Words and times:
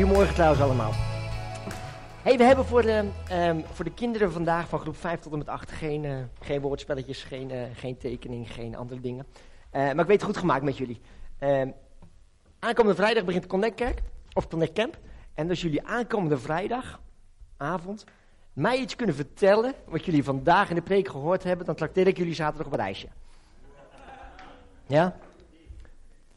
Goedemorgen 0.00 0.34
trouwens 0.34 0.62
allemaal. 0.62 0.92
Hey, 2.22 2.36
we 2.36 2.44
hebben 2.44 2.64
voor 2.64 2.82
de, 2.82 3.08
ehm, 3.28 3.60
voor 3.72 3.84
de 3.84 3.94
kinderen 3.94 4.32
vandaag 4.32 4.68
van 4.68 4.78
groep 4.78 4.96
5 4.96 5.20
tot 5.20 5.32
en 5.32 5.38
met 5.38 5.48
8 5.48 5.70
geen, 5.70 6.04
eh, 6.04 6.16
geen 6.40 6.60
woordspelletjes, 6.60 7.22
geen, 7.22 7.50
eh, 7.50 7.62
geen 7.74 7.96
tekening, 7.96 8.52
geen 8.52 8.76
andere 8.76 9.00
dingen. 9.00 9.26
Eh, 9.70 9.80
maar 9.82 9.98
ik 9.98 10.06
weet 10.06 10.16
het 10.16 10.22
goed 10.22 10.36
gemaakt 10.36 10.62
met 10.62 10.76
jullie. 10.76 11.00
Ehm, 11.38 11.70
aankomende 12.58 12.96
vrijdag 12.96 13.24
begint 13.24 13.46
Connect 13.46 13.74
Kerk, 13.74 14.02
of 14.32 14.48
Connect 14.48 14.72
Camp. 14.72 14.98
En 15.34 15.48
als 15.48 15.60
jullie 15.60 15.86
aankomende 15.86 16.38
vrijdagavond 16.38 18.04
mij 18.52 18.78
iets 18.78 18.96
kunnen 18.96 19.14
vertellen, 19.14 19.74
wat 19.84 20.04
jullie 20.04 20.24
vandaag 20.24 20.68
in 20.68 20.74
de 20.74 20.82
preek 20.82 21.08
gehoord 21.08 21.42
hebben, 21.42 21.66
dan 21.66 21.74
trakteer 21.74 22.06
ik 22.06 22.16
jullie 22.16 22.34
zaterdag 22.34 22.66
op 22.66 22.72
een 22.72 22.84
reisje. 22.84 23.08
Ja? 24.86 25.16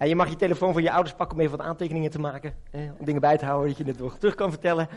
Je 0.08 0.16
mag 0.16 0.30
je 0.30 0.36
telefoon 0.36 0.74
van 0.74 0.84
je 0.84 0.92
ouders 0.92 1.16
pakken 1.16 1.38
om 1.38 1.44
even 1.44 1.58
wat 1.58 1.66
aantekeningen 1.66 2.12
te 2.12 2.20
maken. 2.20 2.54
om 2.72 3.06
dingen 3.06 3.22
bij 3.22 3.38
te 3.38 3.46
houden 3.46 3.68
dat 3.68 3.78
je 3.78 3.84
het 3.84 4.00
nog 4.00 4.18
terug 4.18 4.36
kan 4.36 4.50
vertellen. 4.50 4.88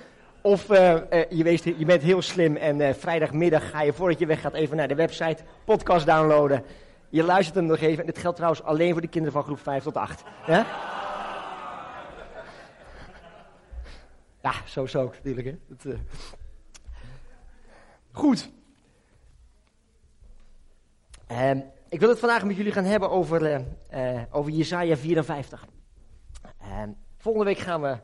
Of 0.41 0.71
uh, 0.71 0.93
uh, 0.93 1.01
je, 1.31 1.75
je, 1.79 1.85
bent 1.85 2.03
heel 2.03 2.23
slim 2.23 2.57
en 2.57 2.81
uh, 2.81 2.93
vrijdagmiddag 2.93 3.71
ga 3.71 3.83
je 3.83 3.93
voordat 3.93 4.19
je 4.19 4.27
weggaat 4.27 4.55
even 4.55 4.77
naar 4.77 4.89
de 4.89 4.95
website, 4.95 5.43
podcast 5.65 6.07
downloaden. 6.07 6.65
Je 7.09 7.23
luistert 7.23 7.57
hem 7.57 7.67
nog 7.67 7.79
even. 7.79 8.01
En 8.01 8.07
dit 8.07 8.19
geldt 8.19 8.37
trouwens 8.37 8.63
alleen 8.63 8.93
voor 8.93 9.01
de 9.01 9.09
kinderen 9.09 9.35
van 9.35 9.45
groep 9.45 9.61
5 9.61 9.83
tot 9.83 9.97
8. 9.97 10.23
Ja, 10.47 10.67
ja 14.43 14.53
zo 14.65 14.87
zo 14.87 15.05
natuurlijk. 15.05 15.47
Hè? 15.47 15.55
Dat, 15.69 15.97
Goed. 18.13 18.51
Um, 21.31 21.65
ik 21.89 22.01
wil 22.01 22.09
het 22.09 22.19
vandaag 22.19 22.45
met 22.45 22.57
jullie 22.57 22.73
gaan 22.73 22.85
hebben 22.85 23.11
over, 23.11 23.65
over 24.31 24.53
Jesaja 24.53 24.97
54. 24.97 25.67
Um, 26.83 26.97
volgende 27.17 27.47
week 27.47 27.59
gaan 27.59 27.81
we 27.81 27.99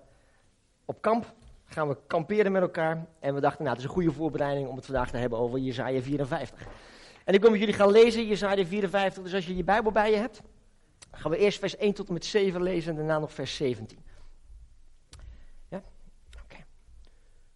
op 0.85 1.03
kamp 1.03 1.35
gaan 1.73 1.89
we 1.89 1.97
kamperen 2.07 2.53
met 2.53 2.63
elkaar. 2.63 3.07
En 3.19 3.35
we 3.35 3.41
dachten, 3.41 3.65
nou, 3.65 3.77
het 3.77 3.85
is 3.85 3.89
een 3.89 3.95
goede 3.95 4.13
voorbereiding 4.13 4.69
om 4.69 4.77
het 4.77 4.85
vandaag 4.85 5.11
te 5.11 5.17
hebben 5.17 5.39
over 5.39 5.59
Jezaja 5.59 6.01
54. 6.01 6.67
En 7.25 7.35
ik 7.35 7.41
wil 7.41 7.51
met 7.51 7.59
jullie 7.59 7.75
gaan 7.75 7.91
lezen, 7.91 8.27
Jezaja 8.27 8.65
54. 8.65 9.23
Dus 9.23 9.35
als 9.35 9.47
je 9.47 9.57
je 9.57 9.65
Bijbel 9.65 9.93
bij 9.93 10.11
je 10.11 10.17
hebt, 10.17 10.43
gaan 11.11 11.31
we 11.31 11.37
eerst 11.37 11.59
vers 11.59 11.77
1 11.77 11.95
tot 11.95 12.07
en 12.07 12.13
met 12.13 12.25
7 12.25 12.63
lezen 12.63 12.91
en 12.91 12.97
daarna 12.97 13.19
nog 13.19 13.33
vers 13.33 13.57
17. 13.57 13.99
Ja? 15.69 15.83
Oké. 16.43 16.57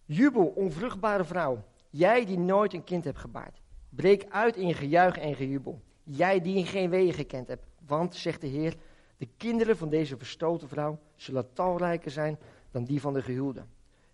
Jubel, 0.05 0.45
onvruchtbare 0.45 1.23
vrouw, 1.23 1.63
jij 1.89 2.25
die 2.25 2.39
nooit 2.39 2.73
een 2.73 2.83
kind 2.83 3.03
hebt 3.03 3.17
gebaard. 3.17 3.61
Breek 3.89 4.25
uit 4.29 4.55
in 4.55 4.73
gejuich 4.73 5.17
en 5.17 5.35
gejubel. 5.35 5.81
Jij 6.09 6.41
die 6.41 6.65
geen 6.65 6.89
wegen 6.89 7.13
gekend 7.13 7.47
hebt. 7.47 7.65
Want, 7.85 8.15
zegt 8.15 8.41
de 8.41 8.47
Heer, 8.47 8.75
de 9.17 9.27
kinderen 9.37 9.77
van 9.77 9.89
deze 9.89 10.17
verstoten 10.17 10.67
vrouw 10.67 10.99
zullen 11.15 11.53
talrijker 11.53 12.11
zijn 12.11 12.37
dan 12.71 12.83
die 12.83 13.01
van 13.01 13.13
de 13.13 13.21
gehuwde. 13.21 13.65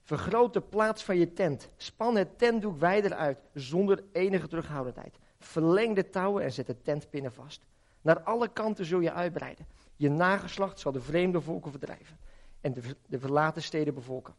Vergroot 0.02 0.53
de 0.53 0.61
plaats 0.61 1.03
van 1.03 1.17
je 1.17 1.33
tent. 1.33 1.69
Span 1.77 2.16
het 2.16 2.38
tentdoek 2.38 2.80
wijder 2.80 3.13
uit, 3.13 3.38
zonder 3.53 4.03
enige 4.11 4.47
terughoudendheid. 4.47 5.16
Verleng 5.39 5.95
de 5.95 6.09
touwen 6.09 6.44
en 6.44 6.52
zet 6.52 6.67
de 6.67 6.81
tentpinnen 6.81 7.33
vast. 7.33 7.66
Naar 8.02 8.22
alle 8.22 8.47
kanten 8.47 8.85
zul 8.85 9.00
je 9.00 9.11
uitbreiden. 9.11 9.67
Je 9.95 10.09
nageslacht 10.09 10.80
zal 10.80 10.91
de 10.91 11.02
vreemde 11.02 11.41
volken 11.41 11.72
verdrijven 11.72 12.17
en 12.61 12.73
de, 12.73 12.81
de 13.05 13.19
verlaten 13.19 13.61
steden 13.61 13.94
bevolken. 13.94 14.33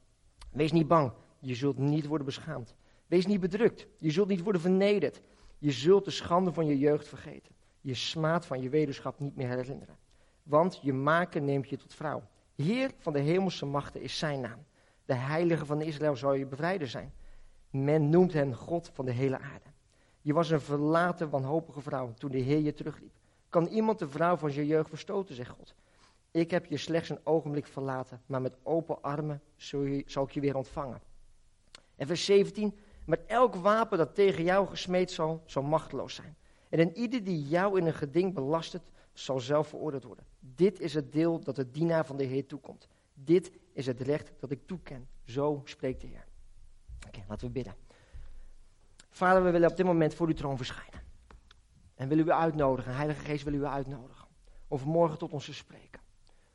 Wees 0.50 0.72
niet 0.72 0.89
bang, 0.89 1.12
je 1.39 1.55
zult 1.55 1.78
niet 1.78 2.06
worden 2.06 2.27
beschaamd. 2.27 2.74
Wees 3.06 3.27
niet 3.27 3.41
bedrukt, 3.41 3.86
je 3.98 4.11
zult 4.11 4.28
niet 4.28 4.42
worden 4.42 4.61
vernederd. 4.61 5.20
Je 5.64 5.72
zult 5.72 6.04
de 6.04 6.10
schande 6.10 6.52
van 6.52 6.66
je 6.66 6.78
jeugd 6.78 7.08
vergeten. 7.08 7.54
Je 7.80 7.94
smaad 7.94 8.46
van 8.46 8.60
je 8.60 8.68
wederschap 8.68 9.20
niet 9.20 9.36
meer 9.36 9.48
herinneren. 9.48 9.96
Want 10.42 10.78
je 10.83 10.92
maken 10.92 11.44
neemt 11.44 11.68
je 11.68 11.77
tot 11.77 11.94
vrouw. 11.94 12.22
Heer 12.55 12.90
van 12.98 13.12
de 13.12 13.18
hemelse 13.18 13.66
machten 13.66 14.00
is 14.00 14.18
zijn 14.18 14.40
naam. 14.40 14.64
De 15.05 15.14
heilige 15.14 15.66
van 15.66 15.80
Israël 15.80 16.16
zal 16.16 16.34
je 16.34 16.46
bevrijder 16.46 16.89
zijn. 16.89 17.12
Men 17.70 18.08
noemt 18.08 18.33
hem 18.33 18.55
God 18.55 18.90
van 18.92 19.05
de 19.05 19.11
hele 19.11 19.39
aarde. 19.39 19.70
Je 20.20 20.33
was 20.33 20.50
een 20.50 20.61
verlaten, 20.61 21.30
wanhopige 21.30 21.80
vrouw 21.80 22.14
toen 22.18 22.30
de 22.30 22.39
Heer 22.39 22.60
je 22.60 22.74
terugliep. 22.74 23.14
Kan 23.48 23.66
iemand 23.66 23.98
de 23.98 24.08
vrouw 24.08 24.36
van 24.36 24.52
je 24.52 24.66
jeugd 24.66 24.89
verstoten, 24.89 25.34
zegt 25.34 25.50
God. 25.50 25.74
Ik 26.30 26.50
heb 26.50 26.66
je 26.66 26.77
slechts 26.77 27.08
een 27.08 27.27
ogenblik 27.27 27.66
verlaten, 27.66 28.22
maar 28.27 28.42
met 28.42 28.56
open 28.62 29.02
armen 29.02 29.42
zal 30.06 30.24
ik 30.24 30.30
je 30.30 30.40
weer 30.40 30.56
ontvangen. 30.56 31.00
En 31.96 32.06
vers 32.06 32.24
17, 32.24 32.74
met 33.04 33.24
elk 33.26 33.54
wapen 33.54 33.98
dat 33.98 34.14
tegen 34.14 34.44
jou 34.44 34.66
gesmeed 34.66 35.10
zal, 35.10 35.42
zal 35.46 35.62
machteloos 35.62 36.14
zijn. 36.14 36.36
En 36.68 36.78
in 36.78 36.96
ieder 36.96 37.24
die 37.24 37.48
jou 37.48 37.78
in 37.78 37.86
een 37.86 37.94
geding 37.94 38.34
belastert, 38.34 38.90
zal 39.12 39.40
zelf 39.40 39.68
veroordeeld 39.68 40.04
worden. 40.04 40.24
Dit 40.40 40.80
is 40.80 40.94
het 40.94 41.12
deel 41.12 41.40
dat 41.40 41.56
de 41.56 41.70
dienaar 41.70 42.06
van 42.06 42.16
de 42.16 42.24
Heer 42.24 42.46
toekomt. 42.46 42.88
Dit 43.14 43.52
is 43.72 43.86
het 43.86 44.00
recht 44.00 44.32
dat 44.38 44.50
ik 44.50 44.66
toeken. 44.66 45.08
Zo 45.24 45.62
spreekt 45.64 46.00
de 46.00 46.06
Heer. 46.06 46.26
Oké, 47.06 47.24
laten 47.28 47.46
we 47.46 47.52
bidden. 47.52 47.74
Vader, 49.10 49.44
we 49.44 49.50
willen 49.50 49.70
op 49.70 49.76
dit 49.76 49.86
moment 49.86 50.14
voor 50.14 50.26
uw 50.26 50.34
troon 50.34 50.56
verschijnen. 50.56 51.00
En 51.94 52.08
willen 52.08 52.26
u 52.26 52.30
uitnodigen, 52.30 52.94
Heilige 52.94 53.24
Geest 53.24 53.44
wil 53.44 53.52
u 53.52 53.64
uitnodigen. 53.64 54.28
Om 54.68 54.78
vanmorgen 54.78 55.18
tot 55.18 55.32
ons 55.32 55.44
te 55.44 55.54
spreken. 55.54 56.00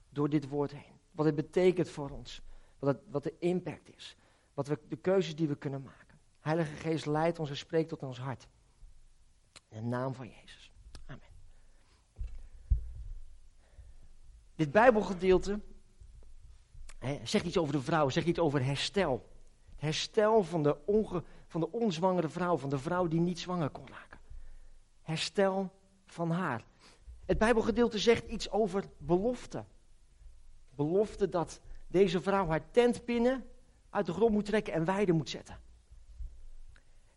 Door 0.10 0.30
dit 0.30 0.48
woord 0.48 0.72
heen. 0.72 1.00
Wat 1.12 1.26
het 1.26 1.36
betekent 1.36 1.90
voor 1.90 2.10
ons. 2.10 2.42
Wat, 2.80 2.96
het, 2.96 3.04
wat 3.12 3.24
de 3.24 3.34
impact 3.40 3.96
is. 3.96 4.18
Wat 4.54 4.68
we, 4.68 4.80
de 4.88 4.96
keuzes 4.96 5.36
die 5.36 5.48
we 5.48 5.56
kunnen 5.56 5.82
maken. 5.82 5.99
Heilige 6.40 6.76
Geest 6.76 7.06
leidt 7.06 7.40
ons 7.40 7.50
en 7.50 7.58
spreekt 7.58 7.90
tot 7.90 8.04
ons 8.04 8.20
hart. 8.20 8.48
In 9.70 9.82
de 9.82 9.88
naam 9.88 10.14
van 10.14 10.28
Jezus. 10.28 10.72
Amen. 11.06 11.28
Dit 14.56 14.72
Bijbelgedeelte 14.72 15.60
zegt 17.24 17.46
iets 17.46 17.58
over 17.58 17.74
de 17.74 17.82
vrouw, 17.82 18.10
zegt 18.10 18.28
iets 18.28 18.40
over 18.40 18.66
herstel. 18.66 19.30
Herstel 19.76 20.44
van 20.44 20.64
de, 20.64 20.86
onge, 20.86 21.24
van 21.48 21.62
de 21.62 21.72
onzwangere 21.72 22.30
vrouw, 22.30 22.58
van 22.58 22.70
de 22.70 22.80
vrouw 22.80 23.08
die 23.08 23.20
niet 23.20 23.40
zwanger 23.40 23.70
kon 23.70 23.88
raken. 23.88 24.20
Herstel 25.02 25.72
van 26.06 26.32
haar. 26.32 26.64
Het 27.26 27.38
Bijbelgedeelte 27.38 28.00
zegt 28.00 28.28
iets 28.28 28.52
over 28.52 28.84
belofte. 28.98 29.66
Belofte 30.76 31.30
dat 31.30 31.62
deze 31.88 32.22
vrouw 32.22 32.48
haar 32.48 32.72
tentpinnen 32.72 33.46
uit 33.90 34.06
de 34.06 34.14
grond 34.14 34.32
moet 34.32 34.46
trekken 34.46 34.74
en 34.74 34.86
weiden 34.86 35.16
moet 35.16 35.30
zetten. 35.30 35.60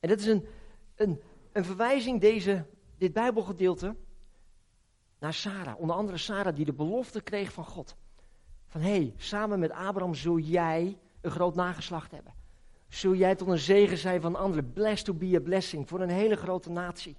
En 0.02 0.08
dat 0.08 0.18
is 0.18 0.26
een, 0.26 0.46
een, 0.94 1.22
een 1.52 1.64
verwijzing, 1.64 2.20
deze, 2.20 2.66
dit 2.98 3.12
Bijbelgedeelte, 3.12 3.96
naar 5.18 5.34
Sarah. 5.34 5.80
Onder 5.80 5.96
andere 5.96 6.18
Sarah 6.18 6.54
die 6.54 6.64
de 6.64 6.72
belofte 6.72 7.20
kreeg 7.20 7.52
van 7.52 7.64
God. 7.64 7.96
Van 8.66 8.80
hé, 8.80 8.90
hey, 8.90 9.14
samen 9.16 9.58
met 9.58 9.70
Abraham 9.70 10.14
zul 10.14 10.38
jij 10.38 10.98
een 11.20 11.30
groot 11.30 11.54
nageslacht 11.54 12.10
hebben. 12.10 12.34
Zul 12.88 13.14
jij 13.14 13.34
tot 13.34 13.48
een 13.48 13.58
zegen 13.58 13.98
zijn 13.98 14.20
van 14.20 14.36
anderen. 14.36 14.72
Blessed 14.72 15.04
to 15.04 15.14
be 15.14 15.36
a 15.36 15.40
blessing 15.40 15.88
voor 15.88 16.00
een 16.00 16.10
hele 16.10 16.36
grote 16.36 16.70
natie. 16.70 17.16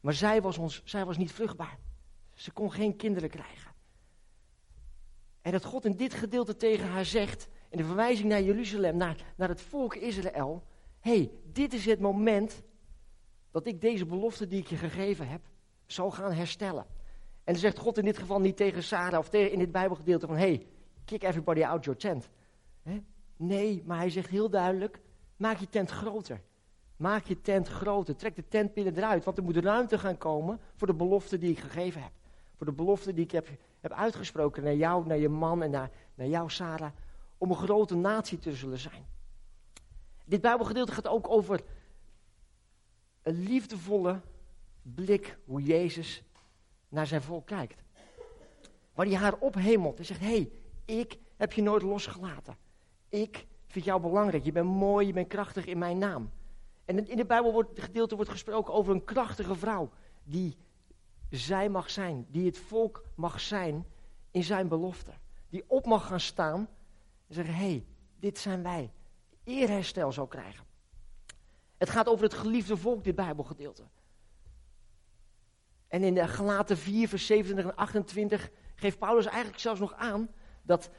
Maar 0.00 0.14
zij 0.14 0.42
was, 0.42 0.58
ons, 0.58 0.82
zij 0.84 1.04
was 1.04 1.16
niet 1.16 1.32
vruchtbaar. 1.32 1.78
Ze 2.34 2.52
kon 2.52 2.72
geen 2.72 2.96
kinderen 2.96 3.30
krijgen. 3.30 3.72
En 5.42 5.52
dat 5.52 5.64
God 5.64 5.84
in 5.84 5.96
dit 5.96 6.14
gedeelte 6.14 6.56
tegen 6.56 6.88
haar 6.88 7.04
zegt, 7.04 7.48
in 7.68 7.78
de 7.78 7.84
verwijzing 7.84 8.28
naar 8.28 8.42
Jeruzalem, 8.42 8.96
naar, 8.96 9.16
naar 9.36 9.48
het 9.48 9.60
volk 9.60 9.94
Israël. 9.94 10.68
Hé, 11.00 11.16
hey, 11.16 11.30
dit 11.52 11.72
is 11.72 11.86
het 11.86 12.00
moment 12.00 12.62
dat 13.50 13.66
ik 13.66 13.80
deze 13.80 14.06
belofte 14.06 14.46
die 14.46 14.60
ik 14.60 14.66
je 14.66 14.76
gegeven 14.76 15.28
heb, 15.28 15.40
zal 15.86 16.10
gaan 16.10 16.32
herstellen. 16.32 16.86
En 17.44 17.52
dan 17.52 17.62
zegt 17.62 17.78
God 17.78 17.98
in 17.98 18.04
dit 18.04 18.18
geval 18.18 18.40
niet 18.40 18.56
tegen 18.56 18.82
Sarah 18.82 19.18
of 19.18 19.32
in 19.32 19.58
dit 19.58 19.72
Bijbelgedeelte 19.72 20.26
van: 20.26 20.36
hey, 20.36 20.66
kick 21.04 21.22
everybody 21.22 21.64
out 21.64 21.84
your 21.84 22.00
tent. 22.00 22.28
Nee, 23.36 23.82
maar 23.86 23.98
hij 23.98 24.10
zegt 24.10 24.28
heel 24.28 24.50
duidelijk: 24.50 25.00
maak 25.36 25.58
je 25.58 25.68
tent 25.68 25.90
groter. 25.90 26.40
Maak 26.96 27.24
je 27.24 27.40
tent 27.40 27.68
groter. 27.68 28.16
Trek 28.16 28.36
de 28.36 28.48
tentpinnen 28.48 28.96
eruit, 28.96 29.24
want 29.24 29.36
er 29.36 29.42
moet 29.42 29.56
ruimte 29.56 29.98
gaan 29.98 30.18
komen 30.18 30.60
voor 30.76 30.86
de 30.86 30.94
belofte 30.94 31.38
die 31.38 31.50
ik 31.50 31.58
gegeven 31.58 32.02
heb. 32.02 32.12
Voor 32.56 32.66
de 32.66 32.72
belofte 32.72 33.14
die 33.14 33.24
ik 33.24 33.30
heb, 33.30 33.48
heb 33.80 33.92
uitgesproken 33.92 34.64
naar 34.64 34.74
jou, 34.74 35.06
naar 35.06 35.18
je 35.18 35.28
man 35.28 35.62
en 35.62 35.70
naar, 35.70 35.90
naar 36.14 36.26
jou, 36.26 36.50
Sarah. 36.50 36.90
Om 37.38 37.50
een 37.50 37.56
grote 37.56 37.96
natie 37.96 38.38
te 38.38 38.52
zullen 38.52 38.78
zijn. 38.78 39.06
Dit 40.30 40.40
Bijbelgedeelte 40.40 40.92
gaat 40.92 41.08
ook 41.08 41.28
over 41.28 41.60
een 43.22 43.42
liefdevolle 43.42 44.20
blik 44.82 45.38
hoe 45.44 45.62
Jezus 45.62 46.22
naar 46.88 47.06
zijn 47.06 47.22
volk 47.22 47.46
kijkt. 47.46 47.82
Waar 48.94 49.06
hij 49.06 49.14
haar 49.14 49.38
ophemelt 49.38 49.98
en 49.98 50.04
zegt: 50.04 50.20
Hé, 50.20 50.26
hey, 50.26 50.50
ik 50.84 51.18
heb 51.36 51.52
je 51.52 51.62
nooit 51.62 51.82
losgelaten. 51.82 52.56
Ik 53.08 53.46
vind 53.66 53.84
jou 53.84 54.00
belangrijk. 54.00 54.44
Je 54.44 54.52
bent 54.52 54.66
mooi, 54.66 55.06
je 55.06 55.12
bent 55.12 55.28
krachtig 55.28 55.66
in 55.66 55.78
mijn 55.78 55.98
naam. 55.98 56.30
En 56.84 57.08
in 57.08 57.16
de 57.16 57.26
Bijbel 57.26 57.52
wordt, 57.52 57.80
gedeelte 57.80 58.14
wordt 58.14 58.30
gesproken 58.30 58.74
over 58.74 58.94
een 58.94 59.04
krachtige 59.04 59.54
vrouw. 59.54 59.90
Die 60.24 60.56
zij 61.30 61.68
mag 61.68 61.90
zijn. 61.90 62.26
Die 62.28 62.46
het 62.46 62.58
volk 62.58 63.04
mag 63.14 63.40
zijn 63.40 63.86
in 64.30 64.44
zijn 64.44 64.68
belofte. 64.68 65.12
Die 65.48 65.64
op 65.66 65.86
mag 65.86 66.06
gaan 66.06 66.20
staan 66.20 66.68
en 67.28 67.34
zeggen: 67.34 67.54
Hé, 67.54 67.70
hey, 67.70 67.86
dit 68.18 68.38
zijn 68.38 68.62
wij. 68.62 68.92
Eerherstel 69.50 70.12
zou 70.12 70.28
krijgen. 70.28 70.64
Het 71.76 71.90
gaat 71.90 72.08
over 72.08 72.24
het 72.24 72.34
geliefde 72.34 72.76
volk, 72.76 73.04
dit 73.04 73.14
Bijbelgedeelte. 73.14 73.82
En 75.88 76.02
in 76.02 76.14
de 76.14 76.28
Galaten 76.28 76.76
4, 76.78 77.08
vers 77.08 77.26
27 77.26 77.72
en 77.72 77.78
28 77.78 78.50
geeft 78.74 78.98
Paulus 78.98 79.26
eigenlijk 79.26 79.58
zelfs 79.58 79.80
nog 79.80 79.94
aan 79.94 80.28
dat 80.62 80.90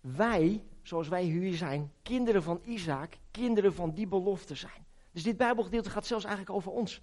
wij 0.00 0.62
zoals 0.82 1.08
wij 1.08 1.22
hier 1.22 1.54
zijn, 1.54 1.92
kinderen 2.02 2.42
van 2.42 2.60
Isaac, 2.64 3.12
kinderen 3.30 3.74
van 3.74 3.94
die 3.94 4.06
belofte 4.06 4.54
zijn. 4.54 4.86
Dus 5.12 5.22
dit 5.22 5.36
Bijbelgedeelte 5.36 5.90
gaat 5.90 6.06
zelfs 6.06 6.24
eigenlijk 6.24 6.56
over 6.56 6.72
ons. 6.72 7.00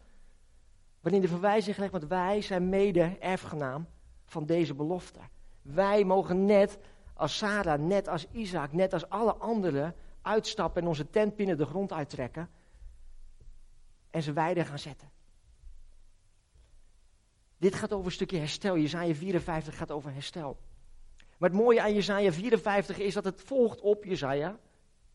Waarin 1.00 1.22
de 1.22 1.28
verwijzing 1.28 1.76
gelegd 1.76 1.92
wordt, 1.92 2.08
wij 2.08 2.42
zijn 2.42 2.70
mede 2.70 3.18
erfgenaam 3.20 3.88
van 4.26 4.46
deze 4.46 4.74
belofte. 4.74 5.20
Wij 5.62 6.04
mogen 6.04 6.46
net 6.46 6.78
als 7.14 7.38
Sarah, 7.38 7.80
net 7.80 8.08
als 8.08 8.28
Isaac, 8.32 8.74
net 8.74 8.94
als 8.94 9.10
alle 9.10 9.36
anderen 9.36 9.96
uitstappen 10.26 10.82
en 10.82 10.88
onze 10.88 11.10
tent 11.10 11.36
binnen 11.36 11.58
de 11.58 11.66
grond 11.66 11.94
uittrekken 11.94 12.50
en 14.10 14.24
ze 14.24 14.34
weiden 14.34 14.66
gaan 14.66 14.80
zetten. 14.80 15.10
Dit 17.58 17.76
gaat 17.76 17.94
over 17.94 18.06
een 18.06 18.12
stukje 18.12 18.38
herstel. 18.38 18.78
Jezaja 18.78 19.14
54 19.14 19.78
gaat 19.78 19.92
over 19.92 20.14
herstel. 20.14 20.58
Maar 21.38 21.50
het 21.50 21.60
mooie 21.60 21.82
aan 21.82 21.94
Jezaja 21.94 22.32
54 22.32 22.98
is 22.98 23.14
dat 23.14 23.26
het 23.26 23.42
volgt 23.42 23.82
op 23.82 24.04
Jezaja 24.04 24.60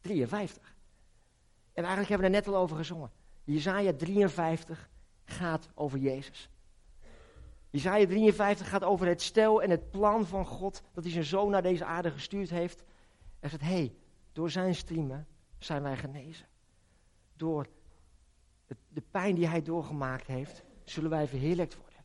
53. 0.00 0.74
En 1.72 1.84
eigenlijk 1.84 2.08
hebben 2.08 2.30
we 2.30 2.36
er 2.36 2.42
net 2.42 2.54
al 2.54 2.60
over 2.60 2.76
gezongen. 2.76 3.10
Jezaja 3.44 3.92
53 3.92 4.88
gaat 5.24 5.68
over 5.74 5.98
Jezus. 5.98 6.48
Jezaja 7.70 8.06
53 8.06 8.68
gaat 8.68 8.84
over 8.84 9.06
het 9.06 9.22
stel 9.22 9.62
en 9.62 9.70
het 9.70 9.90
plan 9.90 10.26
van 10.26 10.46
God 10.46 10.82
dat 10.92 11.04
hij 11.04 11.12
zijn 11.12 11.24
zoon 11.24 11.50
naar 11.50 11.62
deze 11.62 11.84
aarde 11.84 12.10
gestuurd 12.10 12.50
heeft. 12.50 12.84
En 13.40 13.50
zegt, 13.50 13.62
hé, 13.62 13.68
hey, 13.68 13.94
door 14.40 14.50
zijn 14.50 14.74
striemen 14.74 15.26
zijn 15.58 15.82
wij 15.82 15.96
genezen. 15.96 16.46
Door 17.36 17.66
de 18.88 19.02
pijn 19.10 19.34
die 19.34 19.46
hij 19.46 19.62
doorgemaakt 19.62 20.26
heeft, 20.26 20.62
zullen 20.84 21.10
wij 21.10 21.28
verheerlijkt 21.28 21.76
worden. 21.76 22.04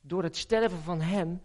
Door 0.00 0.22
het 0.22 0.36
sterven 0.36 0.78
van 0.78 1.00
hem 1.00 1.42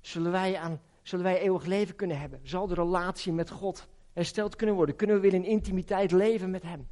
zullen 0.00 0.32
wij, 0.32 0.58
aan, 0.58 0.80
zullen 1.02 1.24
wij 1.24 1.40
eeuwig 1.40 1.64
leven 1.64 1.96
kunnen 1.96 2.20
hebben. 2.20 2.40
Zal 2.42 2.66
de 2.66 2.74
relatie 2.74 3.32
met 3.32 3.50
God 3.50 3.88
hersteld 4.12 4.56
kunnen 4.56 4.76
worden. 4.76 4.96
Kunnen 4.96 5.16
we 5.16 5.22
weer 5.22 5.34
in 5.34 5.44
intimiteit 5.44 6.10
leven 6.10 6.50
met 6.50 6.62
hem. 6.62 6.88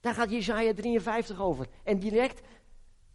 Daar 0.00 0.14
gaat 0.14 0.30
Jezaja 0.30 0.74
53 0.74 1.40
over. 1.40 1.66
En 1.82 1.98
direct 1.98 2.40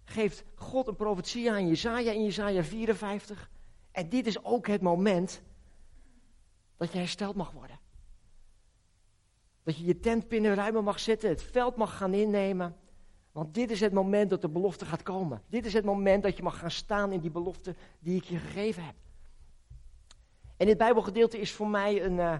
geeft 0.03 0.43
God 0.55 0.87
een 0.87 0.95
profetie 0.95 1.51
aan 1.51 1.67
Jezaja 1.67 2.11
in 2.11 2.23
Jezaja 2.23 2.63
54. 2.63 3.49
En 3.91 4.09
dit 4.09 4.27
is 4.27 4.43
ook 4.43 4.67
het 4.67 4.81
moment 4.81 5.41
dat 6.77 6.91
je 6.91 6.97
hersteld 6.97 7.35
mag 7.35 7.51
worden. 7.51 7.80
Dat 9.63 9.77
je 9.77 9.85
je 9.85 9.99
tentpinnen 9.99 10.55
ruimer 10.55 10.83
mag 10.83 10.99
zetten, 10.99 11.29
het 11.29 11.43
veld 11.43 11.75
mag 11.75 11.97
gaan 11.97 12.13
innemen. 12.13 12.75
Want 13.31 13.53
dit 13.53 13.71
is 13.71 13.79
het 13.79 13.93
moment 13.93 14.29
dat 14.29 14.41
de 14.41 14.49
belofte 14.49 14.85
gaat 14.85 15.03
komen. 15.03 15.41
Dit 15.47 15.65
is 15.65 15.73
het 15.73 15.85
moment 15.85 16.23
dat 16.23 16.37
je 16.37 16.43
mag 16.43 16.59
gaan 16.59 16.71
staan 16.71 17.11
in 17.11 17.19
die 17.19 17.31
belofte 17.31 17.75
die 17.99 18.15
ik 18.15 18.23
je 18.23 18.37
gegeven 18.37 18.83
heb. 18.83 18.95
En 20.57 20.65
dit 20.65 20.77
Bijbelgedeelte 20.77 21.39
is 21.39 21.51
voor 21.51 21.67
mij 21.67 22.03
een, 22.03 22.17
uh, 22.17 22.35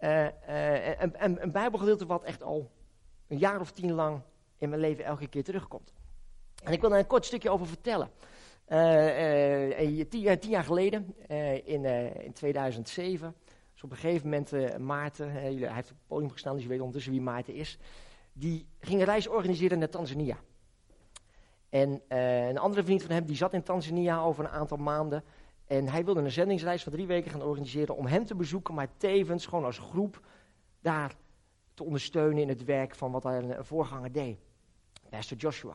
uh, 0.00 1.00
een, 1.00 1.24
een, 1.24 1.42
een 1.42 1.52
Bijbelgedeelte 1.52 2.06
wat 2.06 2.22
echt 2.22 2.42
al 2.42 2.70
een 3.28 3.38
jaar 3.38 3.60
of 3.60 3.72
tien 3.72 3.92
lang 3.92 4.20
in 4.58 4.68
mijn 4.68 4.80
leven 4.80 5.04
elke 5.04 5.26
keer 5.26 5.44
terugkomt. 5.44 5.92
En 6.64 6.72
ik 6.72 6.80
wil 6.80 6.90
daar 6.90 6.98
een 6.98 7.06
kort 7.06 7.24
stukje 7.24 7.50
over 7.50 7.66
vertellen. 7.66 8.10
tien, 10.08 10.38
tien, 10.38 10.50
jaar 10.50 10.64
geleden, 10.64 11.14
in, 11.64 11.84
in 12.24 12.32
2007, 12.32 13.34
op 13.84 13.90
een 13.90 13.96
gegeven 13.96 14.28
moment 14.28 14.52
uh, 14.52 14.76
Maarten, 14.76 15.32
hij 15.32 15.52
heeft 15.52 15.90
op 15.90 15.96
het 15.96 16.06
podium 16.06 16.30
gestaan, 16.30 16.54
dus 16.54 16.62
je 16.62 16.68
weet 16.68 16.78
ondertussen 16.78 17.12
wie 17.12 17.20
Maarten 17.20 17.54
is. 17.54 17.78
Die 18.32 18.66
ging 18.80 19.00
een 19.00 19.06
reis 19.06 19.28
organiseren 19.28 19.78
naar 19.78 19.88
Tanzania. 19.88 20.36
En 21.68 22.02
uh, 22.08 22.48
een 22.48 22.58
andere 22.58 22.84
vriend 22.84 23.02
van 23.02 23.10
hem, 23.10 23.24
die 23.24 23.36
zat 23.36 23.52
in 23.52 23.62
Tanzania 23.62 24.22
over 24.22 24.44
een 24.44 24.50
aantal 24.50 24.76
maanden. 24.76 25.24
En 25.66 25.88
hij 25.88 26.04
wilde 26.04 26.20
een 26.20 26.30
zendingsreis 26.30 26.82
van 26.82 26.92
drie 26.92 27.06
weken 27.06 27.30
gaan 27.30 27.42
organiseren 27.42 27.96
om 27.96 28.06
hem 28.06 28.24
te 28.24 28.34
bezoeken, 28.34 28.74
maar 28.74 28.88
tevens 28.96 29.46
gewoon 29.46 29.64
als 29.64 29.78
groep 29.78 30.20
daar 30.80 31.16
te 31.74 31.84
ondersteunen 31.84 32.42
in 32.42 32.48
het 32.48 32.64
werk 32.64 32.94
van 32.94 33.12
wat 33.12 33.22
hij 33.22 33.38
een 33.38 33.64
voorganger 33.64 34.12
deed. 34.12 34.38
Pastor 35.08 35.36
Joshua. 35.36 35.74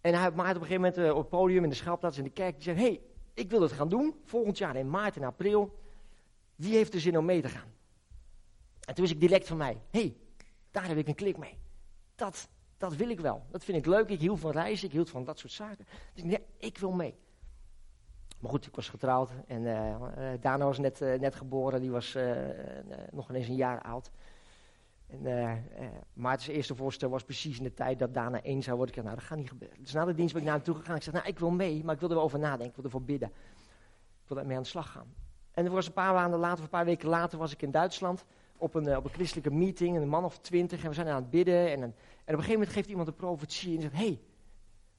En 0.00 0.12
hij 0.12 0.22
had 0.22 0.34
Maarten 0.34 0.56
op 0.56 0.62
een 0.62 0.68
gegeven 0.68 0.92
moment 0.96 0.98
uh, 0.98 1.16
op 1.16 1.20
het 1.20 1.28
podium 1.28 1.62
in 1.62 1.68
de 1.68 1.74
schuilplaats 1.74 2.18
in 2.18 2.24
de 2.24 2.30
kerk. 2.30 2.54
Die 2.54 2.62
zei, 2.62 2.76
hey, 2.76 3.00
ik 3.34 3.50
wil 3.50 3.60
het 3.60 3.72
gaan 3.72 3.88
doen. 3.88 4.14
Volgend 4.24 4.58
jaar 4.58 4.76
in 4.76 4.90
maart 4.90 5.16
en 5.16 5.24
april. 5.24 5.78
Wie 6.60 6.74
heeft 6.74 6.94
er 6.94 7.00
zin 7.00 7.18
om 7.18 7.24
mee 7.24 7.42
te 7.42 7.48
gaan? 7.48 7.72
En 8.80 8.94
toen 8.94 9.04
wist 9.04 9.12
ik 9.14 9.20
direct 9.20 9.46
van 9.46 9.56
mij, 9.56 9.80
hey, 9.90 10.16
daar 10.70 10.86
heb 10.86 10.96
ik 10.96 11.08
een 11.08 11.14
klik 11.14 11.36
mee. 11.36 11.58
Dat, 12.14 12.48
dat 12.76 12.96
wil 12.96 13.10
ik 13.10 13.20
wel. 13.20 13.42
Dat 13.50 13.64
vind 13.64 13.78
ik 13.78 13.86
leuk. 13.86 14.08
Ik 14.08 14.20
hield 14.20 14.40
van 14.40 14.50
reizen, 14.50 14.86
ik 14.86 14.92
hield 14.92 15.10
van 15.10 15.24
dat 15.24 15.38
soort 15.38 15.52
zaken. 15.52 15.86
Dus 16.14 16.22
nee, 16.22 16.44
ik 16.58 16.78
wil 16.78 16.90
mee. 16.90 17.14
Maar 18.38 18.50
goed, 18.50 18.66
ik 18.66 18.74
was 18.74 18.88
getrouwd 18.88 19.30
en 19.46 19.62
uh, 19.62 20.32
Dana 20.40 20.64
was 20.64 20.78
net, 20.78 21.00
uh, 21.00 21.18
net 21.18 21.34
geboren. 21.34 21.80
Die 21.80 21.90
was 21.90 22.16
nog 23.10 23.28
ineens 23.30 23.48
een 23.48 23.54
jaar 23.54 23.82
oud. 23.82 24.10
En 25.06 25.64
Maarten's 26.12 26.56
eerste 26.56 26.74
voorstel 26.74 27.10
was 27.10 27.24
precies 27.24 27.58
in 27.58 27.64
de 27.64 27.74
tijd 27.74 27.98
dat 27.98 28.14
Dana 28.14 28.42
één 28.42 28.62
zou 28.62 28.76
worden. 28.76 28.96
Ik 28.96 29.02
dacht, 29.02 29.06
nou, 29.06 29.18
dat 29.18 29.28
gaat 29.28 29.38
niet 29.38 29.48
gebeuren. 29.48 29.82
Dus 29.82 29.92
na 29.92 30.04
de 30.04 30.14
dienst 30.14 30.32
ben 30.32 30.42
ik 30.42 30.48
naar 30.48 30.56
hem 30.56 30.66
toe 30.66 30.74
gegaan. 30.74 30.96
Ik 30.96 31.02
zei, 31.02 31.16
nou, 31.16 31.28
ik 31.28 31.38
wil 31.38 31.50
mee, 31.50 31.84
maar 31.84 31.94
ik 31.94 32.00
wil 32.00 32.10
er 32.10 32.18
over 32.18 32.38
nadenken. 32.38 32.68
Ik 32.68 32.74
wil 32.74 32.84
ervoor 32.84 33.02
bidden. 33.02 33.28
Ik 34.22 34.28
wil 34.28 34.44
mee 34.44 34.56
aan 34.56 34.62
de 34.62 34.68
slag 34.68 34.90
gaan. 34.90 35.14
En 35.60 35.66
er 35.66 35.72
was 35.72 35.86
een 35.86 35.92
paar 35.92 36.14
maanden 36.14 36.38
later, 36.38 36.58
of 36.58 36.64
een 36.64 36.68
paar 36.68 36.84
weken 36.84 37.08
later, 37.08 37.38
was 37.38 37.52
ik 37.52 37.62
in 37.62 37.70
Duitsland 37.70 38.24
op 38.56 38.74
een, 38.74 38.86
eh, 38.86 38.96
op 38.96 39.04
een 39.04 39.10
christelijke 39.10 39.50
meeting, 39.50 39.96
een 39.96 40.08
man 40.08 40.24
of 40.24 40.38
twintig, 40.38 40.82
en 40.82 40.88
we 40.88 40.94
zijn 40.94 41.08
aan 41.08 41.22
het 41.22 41.30
bidden. 41.30 41.70
En, 41.70 41.82
en 41.82 41.88
op 41.88 41.94
een 42.24 42.34
gegeven 42.34 42.52
moment 42.52 42.70
geeft 42.70 42.88
iemand 42.88 43.08
een 43.08 43.14
profetie 43.14 43.76
en 43.76 43.82
zegt, 43.82 43.94
hé, 43.94 44.04
hey, 44.04 44.20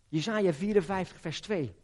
Jezaja 0.07 0.53
54 0.53 1.19
vers 1.19 1.41
2. 1.41 1.75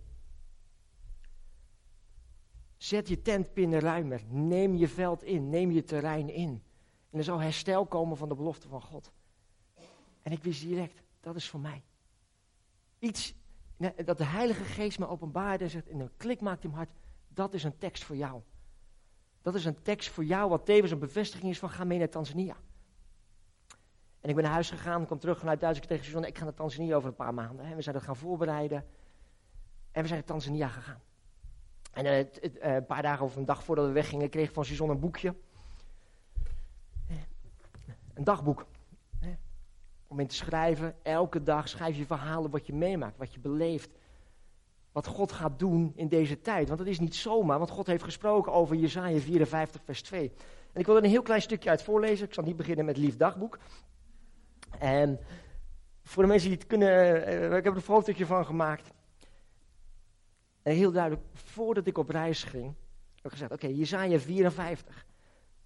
Zet 2.77 3.07
je 3.07 3.21
tentpinnen 3.21 3.79
ruimer, 3.79 4.21
neem 4.29 4.75
je 4.75 4.87
veld 4.87 5.23
in, 5.23 5.49
neem 5.49 5.71
je 5.71 5.83
terrein 5.83 6.29
in. 6.29 6.63
En 7.09 7.17
er 7.17 7.23
zal 7.23 7.39
herstel 7.39 7.85
komen 7.85 8.17
van 8.17 8.29
de 8.29 8.35
belofte 8.35 8.67
van 8.67 8.81
God. 8.81 9.11
En 10.21 10.31
ik 10.31 10.43
wist 10.43 10.61
direct, 10.61 11.03
dat 11.19 11.35
is 11.35 11.49
voor 11.49 11.59
mij. 11.59 11.83
Iets 12.99 13.33
dat 14.05 14.17
de 14.17 14.25
Heilige 14.25 14.63
Geest 14.63 14.99
me 14.99 15.07
openbaarde 15.07 15.63
en 15.63 15.69
zegt, 15.69 15.89
en 15.89 15.99
een 15.99 16.17
klik 16.17 16.41
maakt 16.41 16.63
in 16.63 16.69
mijn 16.69 16.81
hart, 16.81 16.97
dat 17.27 17.53
is 17.53 17.63
een 17.63 17.77
tekst 17.77 18.03
voor 18.03 18.15
jou. 18.15 18.41
Dat 19.41 19.55
is 19.55 19.65
een 19.65 19.81
tekst 19.81 20.09
voor 20.09 20.23
jou, 20.23 20.49
wat 20.49 20.65
tevens 20.65 20.91
een 20.91 20.99
bevestiging 20.99 21.51
is 21.51 21.59
van 21.59 21.69
ga 21.69 21.83
mee 21.83 21.97
naar 21.97 22.09
Tanzania. 22.09 22.55
En 24.19 24.29
ik 24.29 24.35
ben 24.35 24.43
naar 24.43 24.53
huis 24.53 24.69
gegaan, 24.69 25.05
kwam 25.05 25.19
terug 25.19 25.39
vanuit 25.39 25.59
Duitsland 25.59 25.89
tegen 25.89 26.05
Suzanne, 26.05 26.27
ik 26.27 26.37
ga 26.37 26.43
naar 26.43 26.53
Tanzania 26.53 26.95
over 26.95 27.09
een 27.09 27.15
paar 27.15 27.33
maanden. 27.33 27.65
En 27.65 27.75
we 27.75 27.81
zijn 27.81 27.95
dat 27.95 28.03
gaan 28.03 28.15
voorbereiden. 28.15 28.85
En 29.91 30.01
we 30.01 30.07
zijn 30.07 30.19
naar 30.19 30.27
Tanzania 30.27 30.67
gegaan. 30.67 31.01
En 31.91 32.05
uh, 32.05 32.19
uh, 32.19 32.75
een 32.75 32.85
paar 32.85 33.01
dagen 33.01 33.25
of 33.25 33.35
een 33.35 33.45
dag 33.45 33.63
voordat 33.63 33.85
we 33.85 33.91
weggingen, 33.91 34.29
kreeg 34.29 34.47
ik 34.47 34.53
van 34.53 34.65
Suzanne 34.65 34.93
een 34.93 34.99
boekje. 34.99 35.35
Een 38.13 38.23
dagboek. 38.23 38.65
Om 40.07 40.19
in 40.19 40.27
te 40.27 40.35
schrijven, 40.35 40.95
elke 41.03 41.43
dag 41.43 41.69
schrijf 41.69 41.97
je 41.97 42.05
verhalen 42.05 42.51
wat 42.51 42.67
je 42.67 42.73
meemaakt, 42.73 43.17
wat 43.17 43.33
je 43.33 43.39
beleeft 43.39 43.96
wat 44.97 45.07
God 45.07 45.31
gaat 45.31 45.59
doen 45.59 45.91
in 45.95 46.07
deze 46.07 46.41
tijd. 46.41 46.67
Want 46.67 46.79
het 46.79 46.87
is 46.87 46.99
niet 46.99 47.15
zomaar, 47.15 47.57
want 47.57 47.69
God 47.69 47.87
heeft 47.87 48.03
gesproken 48.03 48.51
over 48.51 48.75
Jezaja 48.75 49.19
54 49.19 49.81
vers 49.83 50.01
2. 50.01 50.31
En 50.73 50.79
ik 50.79 50.85
wil 50.85 50.95
er 50.95 51.03
een 51.03 51.09
heel 51.09 51.21
klein 51.21 51.41
stukje 51.41 51.69
uit 51.69 51.83
voorlezen. 51.83 52.25
Ik 52.25 52.33
zal 52.33 52.43
niet 52.43 52.55
beginnen 52.55 52.85
met 52.85 52.97
Lief 52.97 53.17
Dagboek. 53.17 53.59
En 54.79 55.19
voor 56.03 56.23
de 56.23 56.29
mensen 56.29 56.49
die 56.49 56.57
het 56.57 56.67
kunnen, 56.67 56.89
uh, 56.89 57.43
ik 57.43 57.63
heb 57.63 57.65
er 57.65 57.75
een 57.75 57.81
fotootje 57.81 58.25
van 58.25 58.45
gemaakt. 58.45 58.93
En 60.61 60.75
heel 60.75 60.91
duidelijk, 60.91 61.23
voordat 61.33 61.87
ik 61.87 61.97
op 61.97 62.09
reis 62.09 62.43
ging, 62.43 62.75
heb 63.15 63.25
ik 63.25 63.31
gezegd, 63.31 63.51
oké, 63.51 63.65
okay, 63.65 63.77
Jezaja 63.77 64.19
54. 64.19 65.05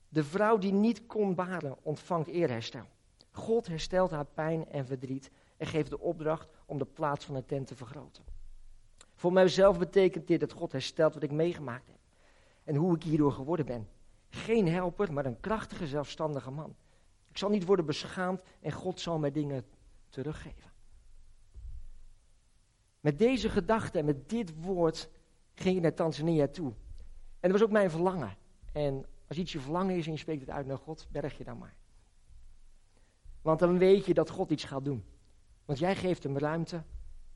De 0.09 0.23
vrouw 0.23 0.57
die 0.57 0.73
niet 0.73 1.05
kon 1.05 1.35
baren, 1.35 1.77
ontvangt 1.81 2.27
eerherstel. 2.27 2.85
God 3.31 3.67
herstelt 3.67 4.11
haar 4.11 4.25
pijn 4.25 4.69
en 4.69 4.85
verdriet 4.85 5.31
en 5.57 5.67
geeft 5.67 5.89
de 5.89 6.00
opdracht 6.00 6.47
om 6.65 6.77
de 6.77 6.85
plaats 6.85 7.25
van 7.25 7.35
de 7.35 7.45
tent 7.45 7.67
te 7.67 7.75
vergroten. 7.75 8.31
Voor 9.21 9.33
mijzelf 9.33 9.77
betekent 9.77 10.27
dit 10.27 10.39
dat 10.39 10.51
God 10.51 10.71
herstelt 10.71 11.13
wat 11.13 11.23
ik 11.23 11.31
meegemaakt 11.31 11.87
heb. 11.87 11.97
En 12.63 12.75
hoe 12.75 12.95
ik 12.95 13.03
hierdoor 13.03 13.31
geworden 13.31 13.65
ben. 13.65 13.87
Geen 14.29 14.67
helper, 14.67 15.13
maar 15.13 15.25
een 15.25 15.39
krachtige, 15.39 15.87
zelfstandige 15.87 16.51
man. 16.51 16.75
Ik 17.29 17.37
zal 17.37 17.49
niet 17.49 17.65
worden 17.65 17.85
beschaamd 17.85 18.41
en 18.59 18.71
God 18.71 18.99
zal 18.99 19.19
mij 19.19 19.31
dingen 19.31 19.65
teruggeven. 20.09 20.71
Met 22.99 23.19
deze 23.19 23.49
gedachte 23.49 23.99
en 23.99 24.05
met 24.05 24.29
dit 24.29 24.63
woord 24.63 25.09
ging 25.53 25.75
ik 25.75 25.81
naar 25.81 25.93
Tanzania 25.93 26.47
toe. 26.47 26.73
En 27.39 27.49
dat 27.49 27.51
was 27.51 27.61
ook 27.61 27.71
mijn 27.71 27.89
verlangen. 27.91 28.37
En 28.73 29.05
als 29.27 29.37
iets 29.37 29.51
je 29.51 29.59
verlangen 29.59 29.95
is 29.95 30.05
en 30.05 30.11
je 30.11 30.17
spreekt 30.17 30.41
het 30.41 30.49
uit 30.49 30.65
naar 30.65 30.77
God, 30.77 31.07
berg 31.11 31.37
je 31.37 31.43
dan 31.43 31.57
maar. 31.57 31.75
Want 33.41 33.59
dan 33.59 33.77
weet 33.77 34.05
je 34.05 34.13
dat 34.13 34.29
God 34.29 34.51
iets 34.51 34.63
gaat 34.63 34.85
doen. 34.85 35.03
Want 35.65 35.79
jij 35.79 35.95
geeft 35.95 36.23
hem 36.23 36.37
ruimte 36.37 36.83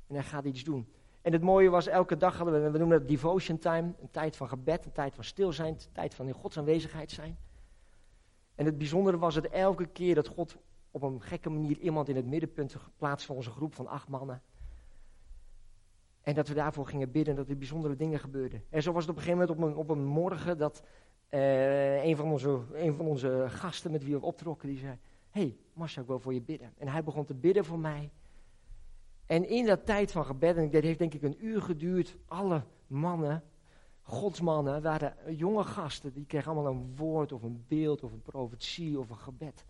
en 0.07 0.15
hij 0.15 0.23
gaat 0.23 0.45
iets 0.45 0.63
doen. 0.63 0.87
En 1.25 1.31
het 1.31 1.41
mooie 1.41 1.69
was, 1.69 1.87
elke 1.87 2.17
dag 2.17 2.37
hadden 2.37 2.63
we, 2.63 2.69
we 2.69 2.77
noemen 2.77 2.99
dat 2.99 3.07
devotion 3.07 3.57
time, 3.57 3.93
een 4.01 4.11
tijd 4.11 4.35
van 4.35 4.47
gebed, 4.47 4.85
een 4.85 4.91
tijd 4.91 5.15
van 5.15 5.23
stil 5.23 5.51
zijn, 5.51 5.73
een 5.73 5.91
tijd 5.91 6.13
van 6.13 6.27
in 6.27 6.33
Gods 6.33 6.57
aanwezigheid 6.57 7.11
zijn. 7.11 7.37
En 8.55 8.65
het 8.65 8.77
bijzondere 8.77 9.17
was 9.17 9.35
het 9.35 9.49
elke 9.49 9.85
keer 9.85 10.15
dat 10.15 10.27
God 10.27 10.57
op 10.91 11.01
een 11.01 11.21
gekke 11.21 11.49
manier 11.49 11.77
iemand 11.77 12.09
in 12.09 12.15
het 12.15 12.25
middenpunt 12.25 12.75
plaatste 12.97 13.27
van 13.27 13.35
onze 13.35 13.49
groep 13.49 13.75
van 13.75 13.87
acht 13.87 14.07
mannen. 14.07 14.41
En 16.21 16.33
dat 16.33 16.47
we 16.47 16.53
daarvoor 16.53 16.87
gingen 16.87 17.11
bidden, 17.11 17.35
dat 17.35 17.49
er 17.49 17.57
bijzondere 17.57 17.95
dingen 17.95 18.19
gebeurden. 18.19 18.63
En 18.69 18.81
zo 18.81 18.91
was 18.91 19.01
het 19.01 19.11
op 19.11 19.17
een 19.17 19.23
gegeven 19.23 19.47
moment 19.47 19.59
op 19.59 19.69
een, 19.69 19.75
op 19.75 19.89
een 19.89 20.05
morgen 20.05 20.57
dat 20.57 20.83
uh, 21.29 22.03
een, 22.03 22.15
van 22.15 22.31
onze, 22.31 22.61
een 22.73 22.95
van 22.95 23.05
onze 23.05 23.45
gasten 23.47 23.91
met 23.91 24.03
wie 24.03 24.15
we 24.15 24.25
optrokken, 24.25 24.67
die 24.67 24.77
zei, 24.77 24.97
hey, 25.29 25.57
Marcia, 25.73 26.01
ik 26.01 26.07
wil 26.07 26.19
voor 26.19 26.33
je 26.33 26.41
bidden. 26.41 26.73
En 26.77 26.87
hij 26.87 27.03
begon 27.03 27.25
te 27.25 27.33
bidden 27.33 27.65
voor 27.65 27.79
mij. 27.79 28.11
En 29.25 29.49
in 29.49 29.65
dat 29.65 29.85
tijd 29.85 30.11
van 30.11 30.25
gebed, 30.25 30.57
en 30.57 30.71
dat 30.71 30.83
heeft 30.83 30.99
denk 30.99 31.13
ik 31.13 31.21
een 31.21 31.45
uur 31.45 31.61
geduurd, 31.61 32.15
alle 32.27 32.63
mannen, 32.87 33.43
godsmannen, 34.01 34.81
waren 34.81 35.35
jonge 35.35 35.63
gasten, 35.63 36.13
die 36.13 36.25
kregen 36.25 36.51
allemaal 36.51 36.71
een 36.71 36.95
woord 36.95 37.31
of 37.31 37.43
een 37.43 37.65
beeld 37.67 38.03
of 38.03 38.11
een 38.11 38.21
profetie 38.21 38.99
of 38.99 39.09
een 39.09 39.17
gebed. 39.17 39.65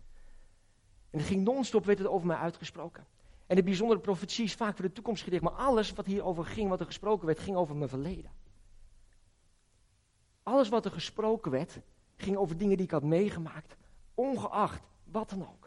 En 1.10 1.18
het 1.18 1.28
ging 1.28 1.44
non-stop, 1.44 1.84
werd 1.84 1.98
het 1.98 2.08
over 2.08 2.26
mij 2.26 2.36
uitgesproken. 2.36 3.06
En 3.46 3.56
de 3.56 3.62
bijzondere 3.62 4.00
profetie 4.00 4.44
is 4.44 4.54
vaak 4.54 4.76
voor 4.76 4.84
de 4.84 4.92
toekomst 4.92 5.22
gericht, 5.22 5.42
maar 5.42 5.52
alles 5.52 5.92
wat 5.92 6.06
hierover 6.06 6.44
ging, 6.44 6.68
wat 6.68 6.80
er 6.80 6.86
gesproken 6.86 7.26
werd, 7.26 7.38
ging 7.38 7.56
over 7.56 7.76
mijn 7.76 7.88
verleden. 7.88 8.30
Alles 10.42 10.68
wat 10.68 10.84
er 10.84 10.90
gesproken 10.90 11.50
werd, 11.50 11.80
ging 12.16 12.36
over 12.36 12.56
dingen 12.56 12.76
die 12.76 12.86
ik 12.86 12.92
had 12.92 13.02
meegemaakt, 13.02 13.76
ongeacht 14.14 14.82
wat 15.04 15.30
dan 15.30 15.42
ook. 15.42 15.65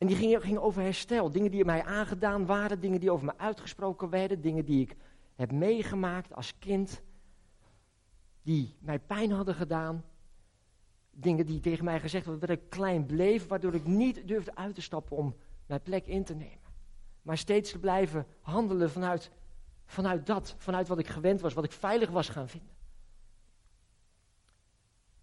En 0.00 0.06
die 0.06 0.16
gingen 0.16 0.40
ging 0.40 0.58
over 0.58 0.82
herstel, 0.82 1.30
dingen 1.30 1.50
die 1.50 1.64
mij 1.64 1.84
aangedaan 1.84 2.46
waren, 2.46 2.80
dingen 2.80 3.00
die 3.00 3.10
over 3.10 3.24
me 3.24 3.38
uitgesproken 3.38 4.10
werden, 4.10 4.40
dingen 4.40 4.64
die 4.64 4.80
ik 4.80 4.96
heb 5.34 5.52
meegemaakt 5.52 6.34
als 6.34 6.58
kind, 6.58 7.02
die 8.42 8.76
mij 8.78 8.98
pijn 8.98 9.30
hadden 9.30 9.54
gedaan, 9.54 10.04
dingen 11.10 11.46
die 11.46 11.60
tegen 11.60 11.84
mij 11.84 12.00
gezegd 12.00 12.26
werden, 12.26 12.48
dat 12.48 12.58
ik 12.58 12.70
klein 12.70 13.06
bleef, 13.06 13.46
waardoor 13.46 13.74
ik 13.74 13.86
niet 13.86 14.28
durfde 14.28 14.54
uit 14.54 14.74
te 14.74 14.80
stappen 14.80 15.16
om 15.16 15.36
mijn 15.66 15.82
plek 15.82 16.06
in 16.06 16.24
te 16.24 16.34
nemen. 16.34 16.68
Maar 17.22 17.38
steeds 17.38 17.70
te 17.70 17.78
blijven 17.78 18.26
handelen 18.40 18.90
vanuit, 18.90 19.30
vanuit 19.84 20.26
dat, 20.26 20.54
vanuit 20.58 20.88
wat 20.88 20.98
ik 20.98 21.08
gewend 21.08 21.40
was, 21.40 21.54
wat 21.54 21.64
ik 21.64 21.72
veilig 21.72 22.10
was 22.10 22.28
gaan 22.28 22.48
vinden. 22.48 22.74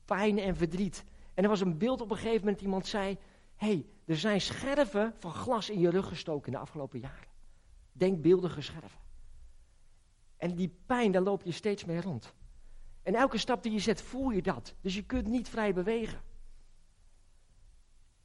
Pijn 0.05 0.39
en 0.39 0.55
verdriet. 0.55 1.03
En 1.33 1.43
er 1.43 1.49
was 1.49 1.61
een 1.61 1.77
beeld 1.77 2.01
op 2.01 2.11
een 2.11 2.17
gegeven 2.17 2.39
moment, 2.39 2.61
iemand 2.61 2.87
zei, 2.87 3.17
hey, 3.57 3.85
er 4.05 4.17
zijn 4.17 4.41
scherven 4.41 5.13
van 5.17 5.31
glas 5.31 5.69
in 5.69 5.79
je 5.79 5.89
rug 5.89 6.07
gestoken 6.07 6.45
in 6.45 6.53
de 6.53 6.59
afgelopen 6.59 6.99
jaren. 6.99 7.27
Denkbeeldige 7.91 8.61
scherven. 8.61 8.99
En 10.37 10.55
die 10.55 10.75
pijn, 10.85 11.11
daar 11.11 11.21
loop 11.21 11.43
je 11.43 11.51
steeds 11.51 11.85
mee 11.85 12.01
rond. 12.01 12.33
En 13.03 13.15
elke 13.15 13.37
stap 13.37 13.63
die 13.63 13.71
je 13.71 13.79
zet, 13.79 14.01
voel 14.01 14.29
je 14.29 14.41
dat. 14.41 14.75
Dus 14.81 14.95
je 14.95 15.03
kunt 15.03 15.27
niet 15.27 15.49
vrij 15.49 15.73
bewegen. 15.73 16.21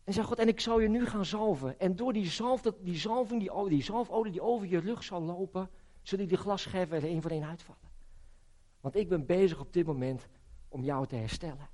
En 0.05 0.13
zeg 0.13 0.25
God, 0.25 0.39
en 0.39 0.49
ik 0.49 0.61
zal 0.61 0.81
je 0.81 0.89
nu 0.89 1.07
gaan 1.07 1.25
zalven. 1.25 1.81
En 1.81 1.97
door 1.97 2.13
die, 2.13 2.27
zalf, 2.27 2.63
die 2.63 2.97
zalving, 2.97 3.41
die, 3.41 3.69
die 3.69 3.83
zalfolie 3.83 4.33
die 4.33 4.43
over 4.43 4.67
je 4.67 4.79
rug 4.79 5.03
zal 5.03 5.23
lopen, 5.23 5.71
zullen 6.03 6.29
die 6.29 6.37
glasscherven 6.37 6.97
er 6.97 7.05
één 7.05 7.23
voor 7.23 7.31
één 7.31 7.45
uitvallen. 7.45 7.91
Want 8.81 8.97
ik 8.97 9.09
ben 9.09 9.27
bezig 9.27 9.61
op 9.61 9.73
dit 9.73 9.87
moment 9.87 10.27
om 10.69 10.85
jou 10.85 11.07
te 11.07 11.17
herstellen. 11.17 11.69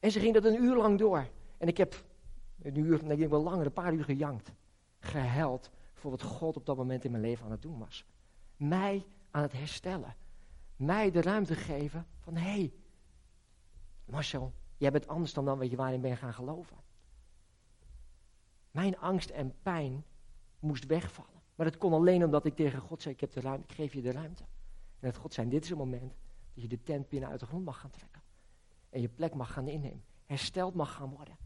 En 0.00 0.10
ze 0.10 0.20
ging 0.20 0.34
dat 0.34 0.44
een 0.44 0.62
uur 0.62 0.76
lang 0.76 0.98
door. 0.98 1.28
En 1.58 1.68
ik 1.68 1.76
heb 1.76 2.04
een 2.62 2.78
uur, 2.78 3.04
nee, 3.04 3.28
wel 3.28 3.42
langer, 3.42 3.66
een 3.66 3.72
paar 3.72 3.94
uur 3.94 4.04
gejankt. 4.04 4.52
Gehuild 4.98 5.70
voor 5.94 6.10
wat 6.10 6.22
God 6.22 6.56
op 6.56 6.66
dat 6.66 6.76
moment 6.76 7.04
in 7.04 7.10
mijn 7.10 7.22
leven 7.22 7.44
aan 7.44 7.50
het 7.50 7.62
doen 7.62 7.78
was. 7.78 8.04
Mij 8.56 9.06
aan 9.30 9.42
het 9.42 9.52
herstellen. 9.52 10.14
Mij 10.76 11.10
de 11.10 11.22
ruimte 11.22 11.54
geven 11.54 12.06
van, 12.18 12.36
hé, 12.36 12.50
hey, 12.50 12.72
Marcel, 14.04 14.52
jij 14.76 14.90
bent 14.90 15.08
anders 15.08 15.32
dan 15.32 15.44
dan 15.44 15.58
wat 15.58 15.70
je 15.70 15.76
waarin 15.76 16.00
ben 16.00 16.16
gaan 16.16 16.34
geloven. 16.34 16.76
Mijn 18.70 18.98
angst 18.98 19.30
en 19.30 19.54
pijn 19.62 20.04
moest 20.58 20.86
wegvallen. 20.86 21.40
Maar 21.54 21.66
dat 21.66 21.78
kon 21.78 21.92
alleen 21.92 22.24
omdat 22.24 22.44
ik 22.44 22.56
tegen 22.56 22.80
God 22.80 23.02
zei, 23.02 23.14
ik 23.14 23.20
heb 23.20 23.32
de 23.32 23.40
ruimte, 23.40 23.64
ik 23.68 23.74
geef 23.74 23.92
je 23.92 24.02
de 24.02 24.12
ruimte. 24.12 24.42
En 25.00 25.10
dat 25.10 25.16
God 25.16 25.34
zei, 25.34 25.48
dit 25.48 25.62
is 25.62 25.68
het 25.68 25.78
moment 25.78 26.14
dat 26.54 26.62
je 26.62 26.68
de 26.68 26.82
tentpinnen 26.82 27.28
uit 27.28 27.40
de 27.40 27.46
grond 27.46 27.64
mag 27.64 27.80
gaan 27.80 27.90
trekken. 27.90 28.22
En 28.90 29.00
je 29.00 29.08
plek 29.08 29.34
mag 29.34 29.52
gaan 29.52 29.68
innemen. 29.68 30.04
Hersteld 30.26 30.74
mag 30.74 30.94
gaan 30.94 31.10
worden. 31.10 31.36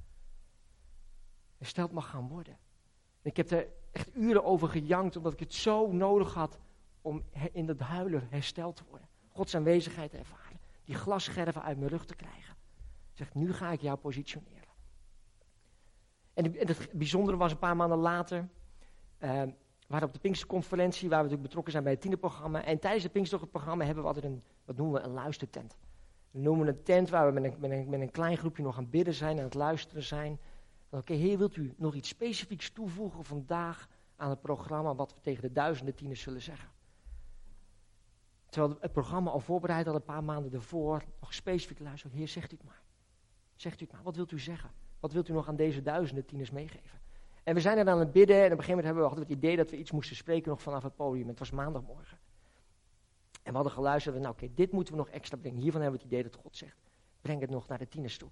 Hersteld 1.59 1.93
mag 1.93 2.11
gaan 2.11 2.29
worden. 2.29 2.59
ik 3.23 3.37
heb 3.37 3.51
er 3.51 3.69
echt 3.93 4.17
uren 4.17 4.45
over 4.45 4.69
gejankt, 4.69 5.17
omdat 5.17 5.33
ik 5.33 5.41
het 5.41 5.55
zo 5.55 5.93
nodig 5.93 6.35
had 6.35 6.59
om 7.03 7.23
in 7.53 7.67
dat 7.67 7.79
huilen 7.79 8.27
hersteld 8.31 8.77
te 8.77 8.83
worden. 8.89 9.09
Gods 9.29 9.55
aanwezigheid 9.55 10.11
te 10.11 10.17
ervaren. 10.17 10.61
Die 10.85 10.95
glasscherven 10.95 11.63
uit 11.63 11.79
mijn 11.79 11.91
rug 11.91 12.05
te 12.05 12.15
krijgen. 12.15 12.57
Zegt, 13.13 13.35
nu 13.35 13.53
ga 13.53 13.71
ik 13.71 13.81
jou 13.81 13.99
positioneren. 13.99 14.69
En, 16.35 16.53
het 16.59 16.89
bijzondere 16.93 17.37
was 17.37 17.53
een 17.53 17.59
paar 17.59 17.77
maanden 17.77 17.99
later. 17.99 18.49
Uh, 19.19 19.43
we 19.43 19.53
waren 19.87 20.07
op 20.07 20.15
de 20.15 20.21
Pinksterconferentie, 20.21 21.09
waar 21.09 21.19
we 21.19 21.23
natuurlijk 21.23 21.43
betrokken 21.43 21.73
zijn 21.73 21.85
bij 21.85 21.93
het 21.93 22.01
tienerprogramma. 22.01 22.65
En 22.65 22.79
tijdens 22.79 23.03
het 23.03 23.13
Pinksterprogramma 23.13 23.85
hebben 23.85 24.03
we 24.03 24.09
altijd 24.09 24.27
een, 24.27 24.43
wat 24.65 24.77
noemen 24.77 25.01
we 25.01 25.07
een 25.09 25.15
luistertent. 25.15 25.77
We 26.31 26.39
noemen 26.39 26.69
een 26.69 26.83
tent 26.83 27.11
waar 27.11 27.27
we 27.27 27.41
met 27.41 27.45
een, 27.45 27.61
met, 27.61 27.71
een, 27.71 27.89
met 27.89 28.01
een 28.01 28.11
klein 28.11 28.37
groepje 28.37 28.63
nog 28.63 28.77
aan 28.77 28.91
bidden 28.91 29.15
zijn, 29.15 29.39
aan 29.39 29.45
het 29.45 29.55
luisteren 29.55 30.03
zijn. 30.03 30.39
Oké, 30.95 31.13
Heer, 31.13 31.39
wilt 31.39 31.57
u 31.57 31.75
nog 31.77 31.95
iets 31.95 32.09
specifieks 32.09 32.71
toevoegen 32.71 33.25
vandaag 33.25 33.89
aan 34.17 34.31
het 34.31 34.41
programma, 34.41 34.95
wat 34.95 35.15
we 35.15 35.21
tegen 35.21 35.43
de 35.43 35.53
duizenden 35.53 35.95
tieners 35.95 36.21
zullen 36.21 36.43
zeggen? 36.43 36.69
Terwijl 38.49 38.77
het 38.81 38.93
programma 38.93 39.31
al 39.31 39.41
voorbereid 39.41 39.87
al 39.87 39.95
een 39.95 40.05
paar 40.05 40.25
maanden 40.25 40.53
ervoor, 40.53 41.05
nog 41.21 41.35
specifiek 41.35 41.79
luisteren. 41.79 42.17
Heer, 42.17 42.29
zegt 42.29 42.53
u 42.53 42.57
het 42.57 42.65
maar. 42.65 42.83
Zegt 43.55 43.81
u 43.81 43.85
het 43.85 43.93
maar, 43.93 44.03
wat 44.03 44.17
wilt 44.17 44.31
u 44.31 44.39
zeggen? 44.39 44.71
Wat 45.01 45.13
wilt 45.13 45.29
u 45.29 45.33
nog 45.33 45.49
aan 45.49 45.57
deze 45.57 45.83
duizenden 45.83 46.25
tieners 46.25 46.51
meegeven? 46.51 47.01
En 47.43 47.55
we 47.55 47.61
zijn 47.61 47.79
er 47.79 47.89
aan 47.89 47.99
het 47.99 48.13
bidden 48.13 48.37
en 48.37 48.45
op 48.45 48.59
een 48.59 48.65
gegeven 48.65 48.77
moment 48.77 48.87
hebben 48.87 49.03
we, 49.03 49.09
hadden 49.09 49.29
het 49.29 49.37
idee 49.37 49.57
dat 49.57 49.71
we 49.71 49.77
iets 49.77 49.91
moesten 49.91 50.17
spreken 50.17 50.51
nog 50.51 50.63
vanaf 50.63 50.83
het 50.83 50.97
podium. 50.97 51.29
Het 51.29 51.39
was 51.39 51.51
maandagmorgen. 51.51 52.19
En 53.43 53.51
we 53.51 53.55
hadden 53.55 53.73
geluisterd, 53.73 54.17
nou 54.17 54.33
oké, 54.33 54.49
dit 54.55 54.73
moeten 54.73 54.93
we 54.93 54.99
nog 54.99 55.09
extra 55.09 55.37
brengen. 55.37 55.61
Hiervan 55.61 55.81
hebben 55.81 56.01
we 56.01 56.05
het 56.05 56.15
idee 56.15 56.31
dat 56.31 56.41
God 56.41 56.57
zegt, 56.57 56.77
breng 57.21 57.41
het 57.41 57.51
nog 57.51 57.69
naar 57.69 57.79
de 57.79 57.89
tieners 57.89 58.19
toe. 58.19 58.31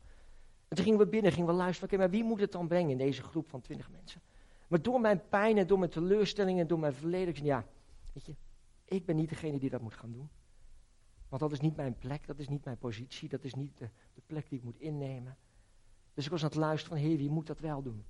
En 0.72 0.78
toen 0.78 0.86
gingen 0.86 1.00
we 1.00 1.06
binnen, 1.06 1.32
gingen 1.32 1.48
we 1.48 1.54
luisteren, 1.54 1.88
oké, 1.88 1.98
maar 1.98 2.10
wie 2.10 2.24
moet 2.24 2.40
het 2.40 2.52
dan 2.52 2.68
brengen 2.68 2.90
in 2.90 2.98
deze 2.98 3.22
groep 3.22 3.48
van 3.48 3.60
twintig 3.60 3.90
mensen? 3.90 4.20
Maar 4.68 4.82
door 4.82 5.00
mijn 5.00 5.28
pijn 5.28 5.58
en 5.58 5.66
door 5.66 5.78
mijn 5.78 5.90
teleurstellingen 5.90 6.60
en 6.60 6.66
door 6.66 6.78
mijn 6.78 6.94
verleden, 6.94 7.44
ja, 7.44 7.64
weet 8.12 8.24
je, 8.24 8.34
ik 8.84 9.06
ben 9.06 9.16
niet 9.16 9.28
degene 9.28 9.58
die 9.58 9.70
dat 9.70 9.80
moet 9.80 9.94
gaan 9.94 10.12
doen. 10.12 10.28
Want 11.28 11.42
dat 11.42 11.52
is 11.52 11.60
niet 11.60 11.76
mijn 11.76 11.98
plek, 11.98 12.26
dat 12.26 12.38
is 12.38 12.48
niet 12.48 12.64
mijn 12.64 12.78
positie, 12.78 13.28
dat 13.28 13.44
is 13.44 13.54
niet 13.54 13.78
de, 13.78 13.88
plek 14.26 14.48
die 14.48 14.58
ik 14.58 14.64
moet 14.64 14.78
innemen. 14.78 15.36
Dus 16.14 16.24
ik 16.24 16.30
was 16.30 16.42
aan 16.42 16.48
het 16.48 16.58
luisteren 16.58 16.98
van, 16.98 17.06
heer, 17.06 17.16
wie 17.16 17.30
moet 17.30 17.46
dat 17.46 17.60
wel 17.60 17.82
doen? 17.82 18.04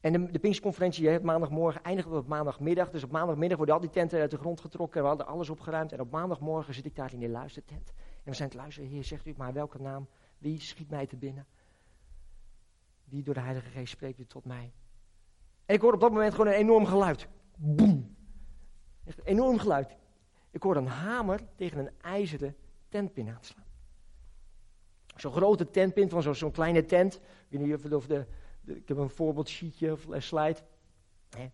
En 0.00 0.12
de, 0.12 0.30
de 0.30 0.38
Pinkstconferentie, 0.38 1.20
maandagmorgen 1.20 1.82
eindigt 1.82 2.08
op 2.08 2.26
maandagmiddag. 2.26 2.90
Dus 2.90 3.04
op 3.04 3.10
maandagmiddag 3.10 3.56
worden 3.56 3.74
al 3.74 3.80
die 3.80 3.90
tenten 3.90 4.20
uit 4.20 4.30
de 4.30 4.38
grond 4.38 4.60
getrokken. 4.60 5.02
We 5.02 5.08
hadden 5.08 5.26
alles 5.26 5.50
opgeruimd. 5.50 5.92
En 5.92 6.00
op 6.00 6.10
maandagmorgen 6.10 6.74
zit 6.74 6.84
ik 6.84 6.96
daar 6.96 7.12
in 7.12 7.18
die 7.18 7.28
luistertent. 7.28 7.92
En 7.96 8.30
we 8.30 8.34
zijn 8.34 8.48
het 8.48 8.58
luisteren. 8.58 8.88
Heer, 8.88 9.04
zegt 9.04 9.26
u 9.26 9.34
maar 9.36 9.52
welke 9.52 9.80
naam? 9.80 10.08
Wie 10.38 10.60
schiet 10.60 10.90
mij 10.90 11.06
te 11.06 11.16
binnen? 11.16 11.46
Wie 13.12 13.22
door 13.22 13.34
de 13.34 13.40
Heilige 13.40 13.68
Geest 13.68 13.92
spreekt 13.92 14.18
u 14.18 14.26
tot 14.26 14.44
mij? 14.44 14.72
En 15.66 15.74
ik 15.74 15.80
hoor 15.80 15.92
op 15.92 16.00
dat 16.00 16.10
moment 16.10 16.34
gewoon 16.34 16.46
een 16.46 16.58
enorm 16.58 16.86
geluid. 16.86 17.28
Boem. 17.56 18.16
Een 19.04 19.14
enorm 19.24 19.58
geluid. 19.58 19.96
Ik 20.50 20.62
hoor 20.62 20.76
een 20.76 20.86
hamer 20.86 21.40
tegen 21.56 21.78
een 21.78 21.90
ijzeren 22.00 22.56
tentpin 22.88 23.28
aanslaan. 23.28 23.64
Zo'n 25.16 25.32
grote 25.32 25.70
tentpin 25.70 26.08
van 26.08 26.34
zo'n 26.34 26.50
kleine 26.50 26.84
tent. 26.84 27.14
Ik 27.48 27.58
weet 27.58 27.60
niet 27.60 27.92
of 27.92 28.06
de, 28.06 28.26
ik 28.64 28.88
heb 28.88 28.96
een 28.96 29.10
voorbeeldsheetje 29.10 29.92
of 29.92 30.06
een 30.06 30.22
slide. 30.22 30.58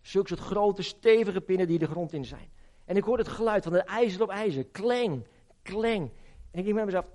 zulke 0.01 0.27
soort 0.27 0.39
grote, 0.39 0.81
stevige 0.81 1.41
pinnen 1.41 1.67
die 1.67 1.79
de 1.79 1.87
grond 1.87 2.13
in 2.13 2.25
zijn. 2.25 2.49
En 2.85 2.95
ik 2.95 3.03
hoor 3.03 3.17
het 3.17 3.27
geluid 3.27 3.63
van 3.63 3.73
het 3.73 3.85
ijzer 3.85 4.21
op 4.21 4.29
ijzer. 4.29 4.65
Kleng, 4.65 5.27
kleng. 5.61 6.11
En 6.51 6.59
ik 6.59 6.63
denk 6.63 6.75
bij 6.75 6.85
mezelf, 6.85 7.05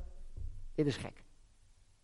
dit 0.75 0.87
is 0.87 0.97
gek. 0.97 1.25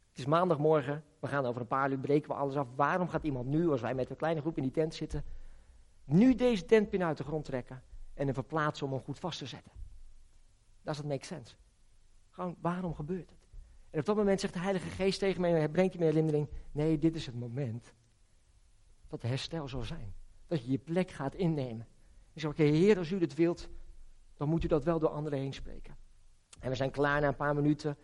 Het 0.08 0.18
is 0.18 0.26
maandagmorgen, 0.26 1.04
we 1.20 1.26
gaan 1.28 1.46
over 1.46 1.60
een 1.60 1.66
paar 1.66 1.90
uur, 1.90 1.98
breken 1.98 2.28
we 2.28 2.34
alles 2.34 2.56
af. 2.56 2.68
Waarom 2.74 3.08
gaat 3.08 3.24
iemand 3.24 3.46
nu, 3.46 3.68
als 3.68 3.80
wij 3.80 3.94
met 3.94 4.10
een 4.10 4.16
kleine 4.16 4.40
groep 4.40 4.56
in 4.56 4.62
die 4.62 4.72
tent 4.72 4.94
zitten, 4.94 5.24
nu 6.04 6.34
deze 6.34 6.64
tentpin 6.64 7.02
uit 7.02 7.16
de 7.16 7.24
grond 7.24 7.44
trekken 7.44 7.82
en 8.14 8.24
hem 8.24 8.34
verplaatsen 8.34 8.86
om 8.86 8.92
hem 8.92 9.02
goed 9.02 9.18
vast 9.18 9.38
te 9.38 9.46
zetten? 9.46 9.72
Dat 10.82 10.94
is 10.94 11.02
make 11.02 11.24
sense. 11.24 11.54
Gewoon, 12.30 12.56
waarom 12.60 12.94
gebeurt 12.94 13.30
het? 13.30 13.38
En 13.90 14.00
op 14.00 14.04
dat 14.04 14.16
moment 14.16 14.40
zegt 14.40 14.52
de 14.52 14.60
Heilige 14.60 14.88
Geest 14.88 15.18
tegen 15.18 15.40
mij, 15.40 15.68
brengt 15.68 15.92
hij 15.94 16.04
me 16.04 16.10
herinnering, 16.10 16.48
nee, 16.72 16.98
dit 16.98 17.14
is 17.14 17.26
het 17.26 17.34
moment 17.34 17.94
dat 19.08 19.22
herstel 19.22 19.68
zal 19.68 19.82
zijn. 19.82 20.14
Dat 20.46 20.64
je 20.64 20.70
je 20.70 20.78
plek 20.78 21.10
gaat 21.10 21.34
innemen. 21.34 21.86
Ik 22.32 22.40
zeg, 22.40 22.50
oké, 22.50 22.62
Heer, 22.62 22.98
als 22.98 23.10
u 23.10 23.18
dit 23.18 23.34
wilt, 23.34 23.68
dan 24.36 24.48
moet 24.48 24.64
u 24.64 24.68
dat 24.68 24.84
wel 24.84 24.98
door 24.98 25.08
anderen 25.08 25.38
heen 25.38 25.54
spreken. 25.54 25.96
En 26.60 26.68
we 26.70 26.74
zijn 26.74 26.90
klaar 26.90 27.20
na 27.20 27.28
een 27.28 27.36
paar 27.36 27.54
minuten. 27.54 27.96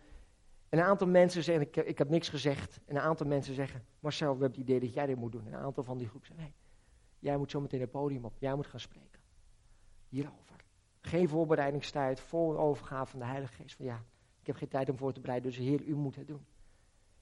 En 0.69 0.79
een 0.79 0.85
aantal 0.85 1.07
mensen 1.07 1.43
zeggen, 1.43 1.67
ik, 1.67 1.75
ik 1.75 1.97
heb 1.97 2.09
niks 2.09 2.29
gezegd. 2.29 2.79
En 2.85 2.95
een 2.95 3.01
aantal 3.01 3.27
mensen 3.27 3.53
zeggen, 3.53 3.85
Marcel, 3.99 4.35
we 4.35 4.41
hebben 4.41 4.59
het 4.59 4.69
idee 4.69 4.79
dat 4.79 4.93
jij 4.93 5.05
dit 5.05 5.17
moet 5.17 5.31
doen. 5.31 5.45
En 5.47 5.53
een 5.53 5.59
aantal 5.59 5.83
van 5.83 5.97
die 5.97 6.07
groep 6.07 6.25
zeggen, 6.25 6.45
nee, 6.45 6.53
jij 7.19 7.37
moet 7.37 7.51
zo 7.51 7.61
meteen 7.61 7.81
het 7.81 7.91
podium 7.91 8.25
op. 8.25 8.33
Jij 8.39 8.55
moet 8.55 8.67
gaan 8.67 8.79
spreken. 8.79 9.19
Hierover. 10.09 10.55
Geen 11.01 11.29
voorbereidingstijd, 11.29 12.19
vol 12.19 12.57
overgave 12.57 13.11
van 13.11 13.19
de 13.19 13.25
Heilige 13.25 13.53
Geest. 13.53 13.75
Van 13.75 13.85
ja, 13.85 14.03
ik 14.41 14.47
heb 14.47 14.55
geen 14.55 14.67
tijd 14.67 14.89
om 14.89 14.97
voor 14.97 15.13
te 15.13 15.19
bereiden, 15.19 15.49
dus 15.49 15.59
Heer, 15.59 15.83
u 15.83 15.95
moet 15.95 16.15
het 16.15 16.27
doen. 16.27 16.45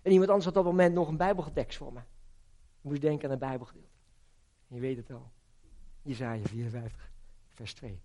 En 0.01 0.11
iemand 0.11 0.29
anders 0.29 0.45
had 0.45 0.57
op 0.57 0.63
dat 0.63 0.71
moment 0.71 0.93
nog 0.93 1.07
een 1.07 1.17
bijbeltekst 1.17 1.77
voor 1.77 1.93
me. 1.93 1.99
Ik 1.99 2.81
moest 2.81 3.01
denken 3.01 3.25
aan 3.25 3.33
een 3.33 3.39
bijbelgedeelte. 3.39 3.89
je 4.67 4.79
weet 4.79 4.97
het 4.97 5.11
al. 5.11 5.31
Jezaja 6.01 6.43
54, 6.43 7.11
vers 7.53 7.73
2. 7.73 8.01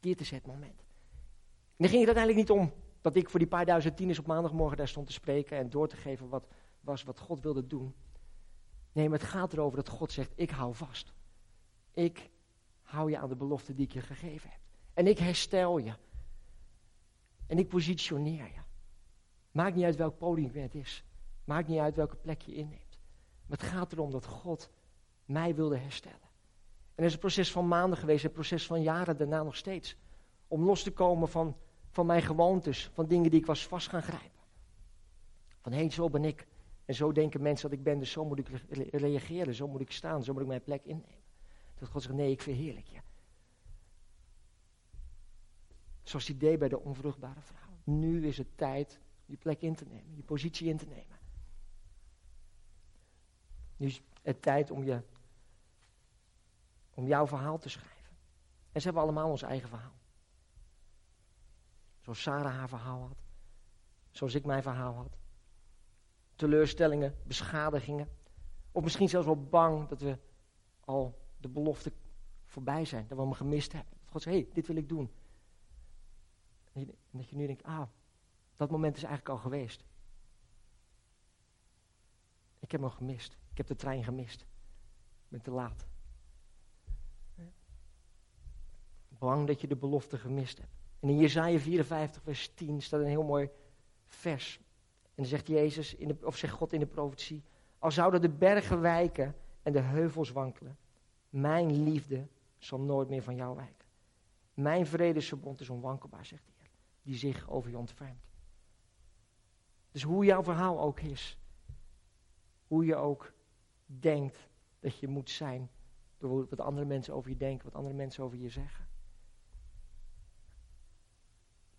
Dit 0.00 0.20
is 0.20 0.30
het 0.30 0.46
moment. 0.46 0.78
En 1.76 1.76
dan 1.76 1.88
ging 1.88 2.06
het 2.06 2.16
uiteindelijk 2.16 2.36
niet 2.36 2.50
om 2.50 2.72
Dat 3.04 3.16
ik 3.16 3.30
voor 3.30 3.38
die 3.38 3.48
paar 3.48 3.64
duizend 3.64 3.96
tieners 3.96 4.18
op 4.18 4.26
maandagmorgen 4.26 4.76
daar 4.76 4.88
stond 4.88 5.06
te 5.06 5.12
spreken 5.12 5.58
en 5.58 5.70
door 5.70 5.88
te 5.88 5.96
geven 5.96 6.28
wat 6.28 6.46
was 6.80 7.02
wat 7.02 7.18
God 7.18 7.42
wilde 7.42 7.66
doen. 7.66 7.94
Nee, 8.92 9.08
maar 9.08 9.18
het 9.18 9.28
gaat 9.28 9.52
erover 9.52 9.76
dat 9.76 9.88
God 9.88 10.12
zegt, 10.12 10.32
ik 10.34 10.50
hou 10.50 10.74
vast. 10.74 11.12
Ik 11.92 12.30
hou 12.82 13.10
je 13.10 13.18
aan 13.18 13.28
de 13.28 13.36
belofte 13.36 13.74
die 13.74 13.84
ik 13.86 13.92
je 13.92 14.00
gegeven 14.00 14.50
heb. 14.50 14.60
En 14.94 15.06
ik 15.06 15.18
herstel 15.18 15.78
je. 15.78 15.92
En 17.46 17.58
ik 17.58 17.68
positioneer 17.68 18.44
je. 18.44 18.60
Maakt 19.50 19.74
niet 19.74 19.84
uit 19.84 19.96
welk 19.96 20.18
podium 20.18 20.50
het 20.54 20.74
is. 20.74 21.04
Maakt 21.44 21.68
niet 21.68 21.78
uit 21.78 21.96
welke 21.96 22.16
plek 22.16 22.42
je 22.42 22.54
inneemt. 22.54 22.98
Maar 23.46 23.58
het 23.58 23.66
gaat 23.66 23.92
erom 23.92 24.10
dat 24.10 24.26
God 24.26 24.70
mij 25.24 25.54
wilde 25.54 25.76
herstellen. 25.76 26.28
En 26.94 27.02
er 27.02 27.04
is 27.04 27.12
een 27.12 27.18
proces 27.18 27.52
van 27.52 27.68
maanden 27.68 27.98
geweest, 27.98 28.24
een 28.24 28.32
proces 28.32 28.66
van 28.66 28.82
jaren 28.82 29.16
daarna 29.16 29.42
nog 29.42 29.56
steeds. 29.56 29.96
Om 30.48 30.64
los 30.64 30.82
te 30.82 30.92
komen 30.92 31.28
van, 31.28 31.56
van 31.94 32.06
mijn 32.06 32.22
gewoontes, 32.22 32.90
van 32.92 33.06
dingen 33.06 33.30
die 33.30 33.40
ik 33.40 33.46
was 33.46 33.66
vast 33.66 33.88
gaan 33.88 34.02
grijpen. 34.02 34.40
Van 35.60 35.72
hé, 35.72 35.88
zo 35.88 36.10
ben 36.10 36.24
ik. 36.24 36.46
En 36.84 36.94
zo 36.94 37.12
denken 37.12 37.42
mensen 37.42 37.70
dat 37.70 37.78
ik 37.78 37.84
ben, 37.84 37.98
dus 37.98 38.10
zo 38.10 38.24
moet 38.24 38.38
ik 38.38 38.48
reageren, 38.90 39.54
zo 39.54 39.68
moet 39.68 39.80
ik 39.80 39.92
staan, 39.92 40.24
zo 40.24 40.32
moet 40.32 40.42
ik 40.42 40.48
mijn 40.48 40.62
plek 40.62 40.84
innemen. 40.84 41.22
Dat 41.78 41.88
God 41.88 42.02
zegt, 42.02 42.14
nee, 42.14 42.30
ik 42.30 42.42
verheerlijk 42.42 42.86
je. 42.86 42.98
Zoals 46.02 46.26
hij 46.26 46.36
deed 46.36 46.58
bij 46.58 46.68
de 46.68 46.80
onvruchtbare 46.80 47.40
vrouw. 47.40 47.78
Nu 47.84 48.26
is 48.26 48.38
het 48.38 48.56
tijd 48.56 49.00
je 49.26 49.36
plek 49.36 49.60
in 49.60 49.74
te 49.74 49.84
nemen, 49.84 50.16
je 50.16 50.22
positie 50.22 50.68
in 50.68 50.76
te 50.76 50.86
nemen. 50.86 51.18
Nu 53.76 53.86
is 53.86 54.02
het 54.22 54.42
tijd 54.42 54.70
om, 54.70 54.84
je, 54.84 55.00
om 56.94 57.06
jouw 57.06 57.26
verhaal 57.26 57.58
te 57.58 57.68
schrijven. 57.68 58.16
En 58.72 58.80
ze 58.80 58.86
hebben 58.86 59.02
allemaal 59.02 59.30
ons 59.30 59.42
eigen 59.42 59.68
verhaal. 59.68 60.02
Zoals 62.04 62.22
Sarah 62.22 62.56
haar 62.56 62.68
verhaal 62.68 63.00
had. 63.00 63.22
Zoals 64.10 64.34
ik 64.34 64.44
mijn 64.44 64.62
verhaal 64.62 64.94
had. 64.94 65.16
Teleurstellingen, 66.34 67.14
beschadigingen. 67.26 68.08
Of 68.72 68.82
misschien 68.82 69.08
zelfs 69.08 69.26
wel 69.26 69.44
bang 69.44 69.88
dat 69.88 70.00
we 70.00 70.18
al 70.80 71.18
de 71.36 71.48
belofte 71.48 71.92
voorbij 72.44 72.84
zijn. 72.84 73.06
Dat 73.08 73.18
we 73.18 73.24
hem 73.24 73.32
gemist 73.32 73.72
hebben. 73.72 73.98
God 74.04 74.22
zegt, 74.22 74.36
hé, 74.36 74.42
hey, 74.42 74.52
dit 74.52 74.66
wil 74.66 74.76
ik 74.76 74.88
doen. 74.88 75.10
En 76.72 76.94
dat 77.10 77.28
je 77.28 77.36
nu 77.36 77.46
denkt, 77.46 77.62
ah, 77.62 77.88
dat 78.56 78.70
moment 78.70 78.96
is 78.96 79.02
eigenlijk 79.02 79.34
al 79.34 79.42
geweest. 79.42 79.84
Ik 82.58 82.72
heb 82.72 82.80
hem 82.80 82.90
gemist. 82.90 83.36
Ik 83.50 83.56
heb 83.56 83.66
de 83.66 83.76
trein 83.76 84.04
gemist. 84.04 84.40
Ik 84.40 85.28
ben 85.28 85.42
te 85.42 85.50
laat. 85.50 85.86
Bang 89.08 89.46
dat 89.46 89.60
je 89.60 89.66
de 89.66 89.76
belofte 89.76 90.18
gemist 90.18 90.58
hebt. 90.58 90.83
En 91.04 91.10
in 91.10 91.18
Jezaja 91.18 91.58
54, 91.58 92.22
vers 92.22 92.54
10 92.54 92.82
staat 92.82 93.00
een 93.00 93.06
heel 93.06 93.22
mooi 93.22 93.50
vers. 94.06 94.60
En 95.02 95.10
dan 95.14 95.24
zegt 95.24 95.46
Jezus, 95.46 95.94
in 95.94 96.08
de, 96.08 96.16
of 96.22 96.36
zegt 96.36 96.52
God 96.52 96.72
in 96.72 96.80
de 96.80 96.86
profetie, 96.86 97.42
al 97.78 97.90
zouden 97.90 98.20
de 98.20 98.28
bergen 98.28 98.80
wijken 98.80 99.34
en 99.62 99.72
de 99.72 99.80
heuvels 99.80 100.30
wankelen, 100.30 100.76
mijn 101.28 101.82
liefde 101.82 102.28
zal 102.58 102.80
nooit 102.80 103.08
meer 103.08 103.22
van 103.22 103.34
jou 103.34 103.56
wijken. 103.56 103.86
Mijn 104.54 104.86
vredesverbond 104.86 105.60
is 105.60 105.70
onwankelbaar, 105.70 106.24
zegt 106.24 106.46
de 106.46 106.52
Heer, 106.56 106.70
die 107.02 107.16
zich 107.16 107.50
over 107.50 107.70
je 107.70 107.78
ontfermt. 107.78 108.24
Dus 109.90 110.02
hoe 110.02 110.24
jouw 110.24 110.42
verhaal 110.42 110.80
ook 110.80 111.00
is, 111.00 111.38
hoe 112.66 112.84
je 112.84 112.96
ook 112.96 113.32
denkt 113.86 114.48
dat 114.80 114.98
je 114.98 115.08
moet 115.08 115.30
zijn, 115.30 115.70
door 116.18 116.46
wat 116.48 116.60
andere 116.60 116.86
mensen 116.86 117.14
over 117.14 117.30
je 117.30 117.36
denken, 117.36 117.64
wat 117.64 117.74
andere 117.74 117.94
mensen 117.94 118.24
over 118.24 118.38
je 118.38 118.48
zeggen. 118.48 118.92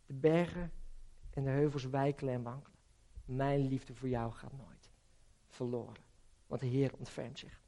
De 0.05 0.13
bergen 0.13 0.71
en 1.29 1.43
de 1.43 1.49
heuvels 1.49 1.83
wijkelen 1.83 2.33
en 2.33 2.43
wankelen. 2.43 2.79
Mijn 3.25 3.67
liefde 3.67 3.95
voor 3.95 4.09
jou 4.09 4.31
gaat 4.31 4.57
nooit 4.57 4.89
verloren, 5.47 6.03
want 6.47 6.61
de 6.61 6.67
Heer 6.67 6.93
ontfermt 6.97 7.39
zich. 7.39 7.61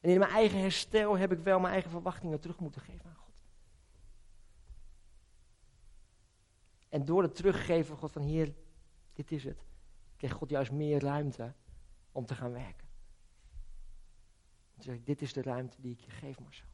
En 0.00 0.10
in 0.10 0.18
mijn 0.18 0.30
eigen 0.30 0.60
herstel 0.60 1.16
heb 1.16 1.32
ik 1.32 1.38
wel 1.38 1.60
mijn 1.60 1.72
eigen 1.72 1.90
verwachtingen 1.90 2.40
terug 2.40 2.60
moeten 2.60 2.80
geven 2.80 3.10
aan 3.10 3.16
God. 3.16 3.44
En 6.88 7.04
door 7.04 7.22
het 7.22 7.34
teruggeven 7.34 7.86
van 7.86 7.96
God 7.96 8.12
van 8.12 8.22
Heer, 8.22 8.54
dit 9.12 9.32
is 9.32 9.44
het, 9.44 9.64
kreeg 10.16 10.32
God 10.32 10.50
juist 10.50 10.72
meer 10.72 11.00
ruimte 11.00 11.54
om 12.12 12.26
te 12.26 12.34
gaan 12.34 12.52
werken. 12.52 12.88
Zeg 14.78 15.02
dit 15.02 15.22
is 15.22 15.32
de 15.32 15.42
ruimte 15.42 15.80
die 15.80 15.92
ik 15.92 16.00
je 16.00 16.10
geef, 16.10 16.40
Marcel. 16.40 16.66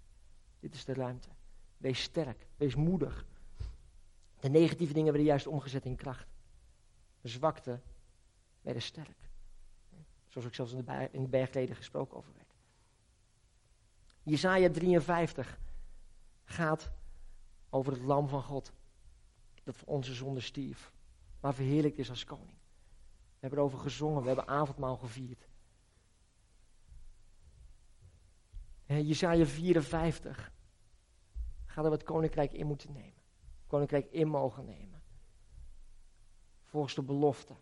Dit 0.60 0.74
is 0.74 0.84
de 0.84 0.94
ruimte. 0.94 1.28
Wees 1.76 2.02
sterk, 2.02 2.46
wees 2.56 2.74
moedig. 2.74 3.26
De 4.40 4.48
negatieve 4.48 4.92
dingen 4.92 5.12
werden 5.12 5.28
juist 5.28 5.46
omgezet 5.46 5.84
in 5.84 5.96
kracht. 5.96 6.28
De 7.20 7.28
zwakte 7.28 7.80
werden 8.60 8.82
sterk. 8.82 9.30
Zoals 10.28 10.46
ik 10.46 10.54
zelfs 10.54 10.72
in 10.72 10.84
de, 10.84 11.08
in 11.12 11.22
de 11.22 11.28
bergleden 11.28 11.76
gesproken 11.76 12.16
over 12.16 12.32
werd. 12.34 12.54
Jesaja 14.22 14.70
53 14.70 15.58
gaat 16.44 16.90
over 17.70 17.92
het 17.92 18.02
lam 18.02 18.28
van 18.28 18.42
God. 18.42 18.72
Dat 19.64 19.76
voor 19.76 19.88
onze 19.88 20.14
zonde 20.14 20.40
stierf. 20.40 20.92
Maar 21.40 21.54
verheerlijkt 21.54 21.98
is 21.98 22.10
als 22.10 22.24
koning. 22.24 22.56
We 23.38 23.46
hebben 23.46 23.58
erover 23.58 23.78
gezongen, 23.78 24.20
we 24.20 24.26
hebben 24.26 24.48
avondmaal 24.48 24.96
gevierd. 24.96 25.48
Jesaja 28.86 29.44
54 29.44 30.52
gaat 31.66 31.84
er 31.84 31.90
het 31.90 32.02
koninkrijk 32.02 32.52
in 32.52 32.66
moeten 32.66 32.92
nemen. 32.92 33.17
Koninkrijk 33.68 34.12
in 34.12 34.28
mogen 34.28 34.64
nemen. 34.64 35.02
Volgens 36.66 36.94
de 36.94 37.02
belofte. 37.02 37.54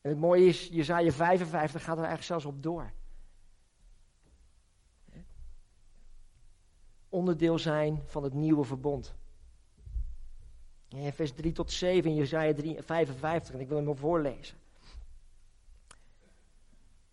En 0.00 0.10
het 0.10 0.18
mooie 0.18 0.46
is, 0.46 0.68
Jesaja 0.68 1.10
55 1.10 1.84
gaat 1.84 1.98
er 1.98 2.04
eigenlijk 2.04 2.26
zelfs 2.26 2.44
op 2.44 2.62
door. 2.62 2.92
onderdeel 7.12 7.58
zijn 7.58 8.02
van 8.06 8.22
het 8.22 8.32
nieuwe 8.32 8.64
verbond. 8.64 9.14
In 10.88 11.12
vers 11.12 11.32
3 11.32 11.52
tot 11.52 11.70
7 11.70 12.10
in 12.10 12.16
Jezaja 12.16 12.54
55, 12.54 13.54
en 13.54 13.60
ik 13.60 13.68
wil 13.68 13.76
hem 13.76 13.96
voorlezen. 13.96 14.56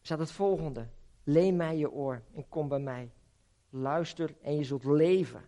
Staat 0.01 0.19
het 0.19 0.31
volgende. 0.31 0.87
Leen 1.23 1.55
mij 1.55 1.77
je 1.77 1.91
oor 1.91 2.21
en 2.33 2.49
kom 2.49 2.67
bij 2.67 2.79
mij. 2.79 3.11
Luister 3.69 4.35
en 4.41 4.55
je 4.55 4.63
zult 4.63 4.83
leven. 4.83 5.41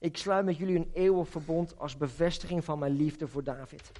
Ik 0.00 0.16
sluit 0.16 0.44
met 0.44 0.56
jullie 0.56 0.76
een 0.76 0.90
eeuwig 0.92 1.28
verbond 1.28 1.78
als 1.78 1.96
bevestiging 1.96 2.64
van 2.64 2.78
mijn 2.78 2.92
liefde 2.92 3.28
voor 3.28 3.44
David. 3.44 3.92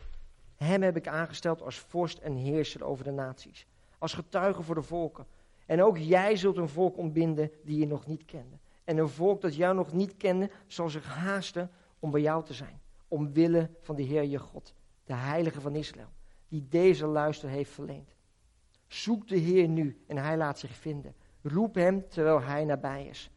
Hem 0.57 0.83
heb 0.83 0.97
ik 0.97 1.09
aangesteld 1.09 1.63
als 1.63 1.79
vorst 1.79 2.19
en 2.19 2.35
heerser 2.35 2.85
over 2.85 3.05
de 3.05 3.11
naties. 3.11 3.67
Als 3.99 4.15
getuige 4.15 4.63
voor 4.63 4.75
de 4.75 4.83
volken. 4.83 5.27
En 5.67 5.83
ook 5.83 5.99
jij 5.99 6.37
zult 6.37 6.57
een 6.57 6.69
volk 6.69 6.97
ontbinden 6.97 7.51
die 7.65 7.79
je 7.79 7.87
nog 7.87 8.07
niet 8.07 8.25
kende. 8.25 8.59
En 8.85 8.97
een 8.97 9.09
volk 9.09 9.41
dat 9.41 9.55
jou 9.55 9.75
nog 9.75 9.93
niet 9.93 10.17
kende, 10.17 10.51
zal 10.67 10.89
zich 10.89 11.05
haasten 11.05 11.71
om 11.99 12.11
bij 12.11 12.21
jou 12.21 12.45
te 12.45 12.55
zijn. 12.55 12.81
Omwille 13.09 13.71
van 13.81 13.97
de 13.97 14.03
Heer 14.03 14.25
je 14.25 14.39
God, 14.39 14.75
de 15.05 15.15
Heilige 15.15 15.61
van 15.61 15.75
Israël, 15.75 16.13
die 16.49 16.67
deze 16.69 17.07
luister 17.07 17.49
heeft 17.49 17.71
verleend. 17.71 18.15
Zoek 18.87 19.29
de 19.29 19.37
Heer 19.37 19.69
nu 19.69 20.05
en 20.07 20.17
hij 20.17 20.37
laat 20.37 20.59
zich 20.59 20.75
vinden. 20.75 21.15
Roep 21.43 21.75
hem 21.75 22.09
terwijl 22.09 22.41
hij 22.41 22.65
nabij 22.65 23.07
is. 23.07 23.31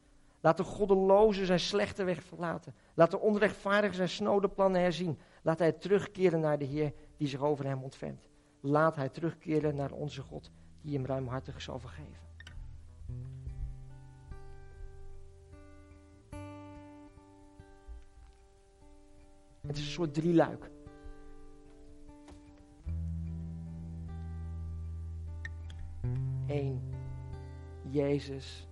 Laat 0.43 0.58
de 0.58 0.63
goddeloze 0.63 1.45
zijn 1.45 1.60
slechte 1.60 2.03
weg 2.03 2.23
verlaten. 2.23 2.75
Laat 2.93 3.12
de 3.12 3.19
onrechtvaardige 3.19 3.95
zijn 3.95 4.10
snode 4.10 4.49
plannen 4.49 4.82
herzien. 4.82 5.19
Laat 5.41 5.60
hij 5.60 5.71
terugkeren 5.71 6.39
naar 6.39 6.58
de 6.58 6.65
Heer 6.65 6.93
die 7.17 7.27
zich 7.27 7.41
over 7.41 7.65
hem 7.65 7.84
ontfermt. 7.84 8.29
Laat 8.60 8.95
hij 8.95 9.10
terugkeren 9.10 9.75
naar 9.75 9.91
onze 9.91 10.21
God 10.21 10.51
die 10.82 10.95
hem 10.95 11.06
ruimhartig 11.06 11.62
zal 11.62 11.79
vergeven. 11.79 12.21
Het 19.67 19.77
is 19.77 19.86
een 19.86 19.91
soort 19.91 20.13
drieluik. 20.13 20.69
Eén, 26.47 26.93
Jezus 27.89 28.67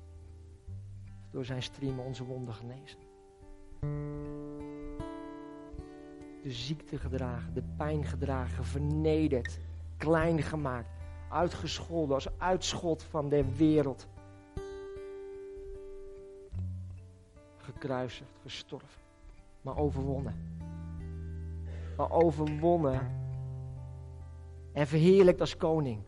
door 1.32 1.46
zijn 1.46 1.64
striemen 1.64 2.06
onze 2.06 2.24
wonden 2.24 2.54
genezen. 2.54 3.00
De 6.44 6.52
ziekte 6.52 6.98
gedragen, 6.98 7.54
de 7.54 7.64
pijn 7.78 8.06
gedragen, 8.06 8.66
vernederd, 8.66 9.60
klein 9.98 10.42
gemaakt, 10.42 10.90
uitgescholden 11.30 12.16
als 12.16 12.38
uitschot 12.38 13.04
van 13.04 13.30
de 13.30 13.56
wereld. 13.56 14.08
Gekruisigd, 17.58 18.40
gestorven, 18.44 19.02
maar 19.62 19.78
overwonnen 19.78 20.52
maar 22.02 22.12
overwonnen 22.12 23.12
en 24.74 24.88
verheerlijkt 24.88 25.40
als 25.40 25.58
koning. 25.58 26.00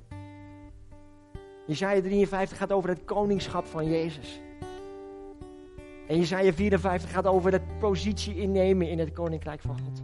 Jezaja 1.67 2.01
53 2.01 2.57
gaat 2.57 2.71
over 2.71 2.89
het 2.89 3.03
koningschap 3.05 3.65
van 3.65 3.85
Jezus. 3.85 4.41
En 6.07 6.17
Jesaja 6.17 6.53
54 6.53 7.11
gaat 7.11 7.27
over 7.27 7.51
het 7.51 7.79
positie 7.79 8.35
innemen 8.35 8.89
in 8.89 8.99
het 8.99 9.13
koninkrijk 9.13 9.61
van 9.61 9.77
God. 9.79 10.01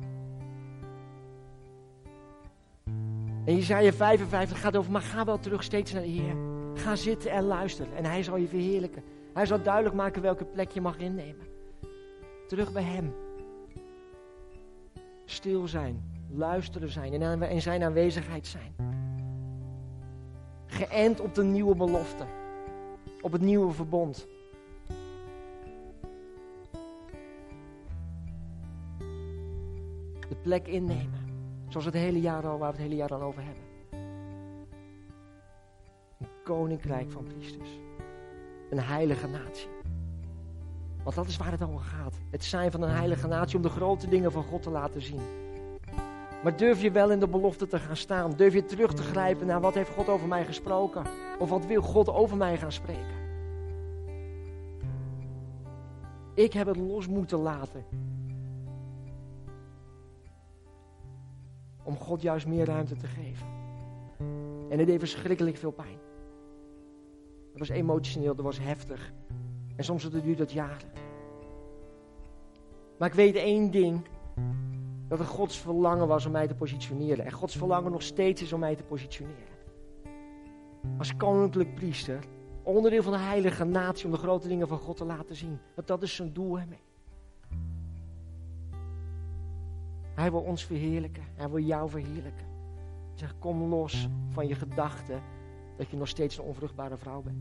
En 3.45 3.55
Jesaja 3.55 3.91
55 3.91 4.59
gaat 4.59 4.75
over, 4.75 4.91
maar 4.91 5.01
ga 5.01 5.25
wel 5.25 5.39
terug 5.39 5.63
steeds 5.63 5.93
naar 5.93 6.01
de 6.01 6.07
Heer. 6.07 6.35
Ga 6.73 6.95
zitten 6.95 7.31
en 7.31 7.43
luisteren 7.43 7.95
en 7.95 8.05
hij 8.05 8.23
zal 8.23 8.37
je 8.37 8.47
verheerlijken. 8.47 9.03
Hij 9.33 9.45
zal 9.45 9.61
duidelijk 9.61 9.95
maken 9.95 10.21
welke 10.21 10.45
plek 10.45 10.71
je 10.71 10.81
mag 10.81 10.97
innemen. 10.97 11.47
Terug 12.47 12.71
bij 12.71 12.83
hem. 12.83 13.13
Stil 15.25 15.67
zijn, 15.67 16.03
luisteren 16.29 16.89
zijn 16.89 17.21
en 17.21 17.41
in 17.41 17.61
zijn 17.61 17.83
aanwezigheid 17.83 18.47
zijn. 18.47 18.75
Geënt 20.65 21.19
op 21.19 21.35
de 21.35 21.43
nieuwe 21.43 21.75
belofte. 21.75 22.25
Op 23.21 23.31
het 23.31 23.41
nieuwe 23.41 23.73
verbond. 23.73 24.27
Plek 30.49 30.67
innemen. 30.67 31.27
Zoals 31.67 31.85
het 31.85 31.93
hele 31.93 32.21
jaar 32.21 32.47
al, 32.47 32.57
waar 32.57 32.71
we 32.71 32.77
het 32.77 32.85
hele 32.85 32.95
jaar 32.95 33.13
al 33.13 33.21
over 33.21 33.43
hebben. 33.43 33.63
Een 36.19 36.27
koninkrijk 36.43 37.11
van 37.11 37.23
priesters. 37.23 37.69
Een 38.69 38.79
heilige 38.79 39.27
natie. 39.27 39.69
Want 41.03 41.15
dat 41.15 41.27
is 41.27 41.37
waar 41.37 41.51
het 41.51 41.63
over 41.63 41.79
gaat. 41.79 42.13
Het 42.31 42.43
zijn 42.43 42.71
van 42.71 42.81
een 42.81 42.89
heilige 42.89 43.27
natie 43.27 43.55
om 43.55 43.61
de 43.61 43.69
grote 43.69 44.09
dingen 44.09 44.31
van 44.31 44.43
God 44.43 44.63
te 44.63 44.69
laten 44.69 45.01
zien. 45.01 45.21
Maar 46.43 46.57
durf 46.57 46.81
je 46.81 46.91
wel 46.91 47.11
in 47.11 47.19
de 47.19 47.27
belofte 47.27 47.67
te 47.67 47.79
gaan 47.79 47.97
staan? 47.97 48.33
Durf 48.35 48.53
je 48.53 48.65
terug 48.65 48.93
te 48.93 49.03
grijpen 49.03 49.47
naar 49.47 49.61
wat 49.61 49.73
heeft 49.73 49.89
God 49.89 50.09
over 50.09 50.27
mij 50.27 50.45
gesproken? 50.45 51.03
Of 51.39 51.49
wat 51.49 51.65
wil 51.65 51.81
God 51.81 52.09
over 52.09 52.37
mij 52.37 52.57
gaan 52.57 52.71
spreken? 52.71 53.17
Ik 56.33 56.53
heb 56.53 56.67
het 56.67 56.77
los 56.77 57.07
moeten 57.07 57.39
laten. 57.39 57.83
Om 61.83 61.97
God 61.97 62.21
juist 62.21 62.47
meer 62.47 62.65
ruimte 62.65 62.95
te 62.95 63.07
geven. 63.07 63.47
En 64.69 64.77
het 64.77 64.87
deed 64.87 64.99
verschrikkelijk 64.99 65.57
veel 65.57 65.71
pijn. 65.71 65.97
Het 67.49 67.59
was 67.59 67.69
emotioneel, 67.69 68.35
dat 68.35 68.45
was 68.45 68.59
heftig. 68.59 69.13
En 69.75 69.83
soms 69.83 70.09
duurt 70.09 70.37
dat 70.37 70.51
jaren. 70.51 70.91
Maar 72.97 73.07
ik 73.07 73.13
weet 73.13 73.35
één 73.35 73.71
ding. 73.71 74.01
Dat 75.07 75.19
het 75.19 75.27
Gods 75.27 75.59
verlangen 75.59 76.07
was 76.07 76.25
om 76.25 76.31
mij 76.31 76.47
te 76.47 76.55
positioneren. 76.55 77.25
En 77.25 77.31
Gods 77.31 77.57
verlangen 77.57 77.91
nog 77.91 78.01
steeds 78.01 78.41
is 78.41 78.53
om 78.53 78.59
mij 78.59 78.75
te 78.75 78.83
positioneren. 78.83 79.57
Als 80.97 81.15
koninklijk 81.15 81.75
priester. 81.75 82.19
Onderdeel 82.63 83.03
van 83.03 83.11
de 83.11 83.19
heilige 83.19 83.63
natie 83.65 84.05
om 84.05 84.11
de 84.11 84.17
grote 84.17 84.47
dingen 84.47 84.67
van 84.67 84.77
God 84.77 84.97
te 84.97 85.05
laten 85.05 85.35
zien. 85.35 85.59
Want 85.75 85.87
dat 85.87 86.03
is 86.03 86.15
zijn 86.15 86.33
doel 86.33 86.59
ermee. 86.59 86.88
Hij 90.19 90.31
wil 90.31 90.41
ons 90.41 90.65
verheerlijken. 90.65 91.23
Hij 91.35 91.49
wil 91.49 91.59
jou 91.59 91.89
verheerlijken. 91.89 92.45
Zeg, 93.13 93.35
kom 93.37 93.63
los 93.63 94.07
van 94.29 94.47
je 94.47 94.55
gedachten 94.55 95.21
dat 95.77 95.89
je 95.89 95.97
nog 95.97 96.07
steeds 96.07 96.37
een 96.37 96.43
onvruchtbare 96.43 96.97
vrouw 96.97 97.21
bent. 97.21 97.37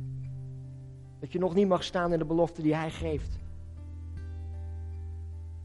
Dat 1.18 1.32
je 1.32 1.38
nog 1.38 1.54
niet 1.54 1.68
mag 1.68 1.84
staan 1.84 2.12
in 2.12 2.18
de 2.18 2.24
belofte 2.24 2.62
die 2.62 2.74
hij 2.74 2.90
geeft. 2.90 3.38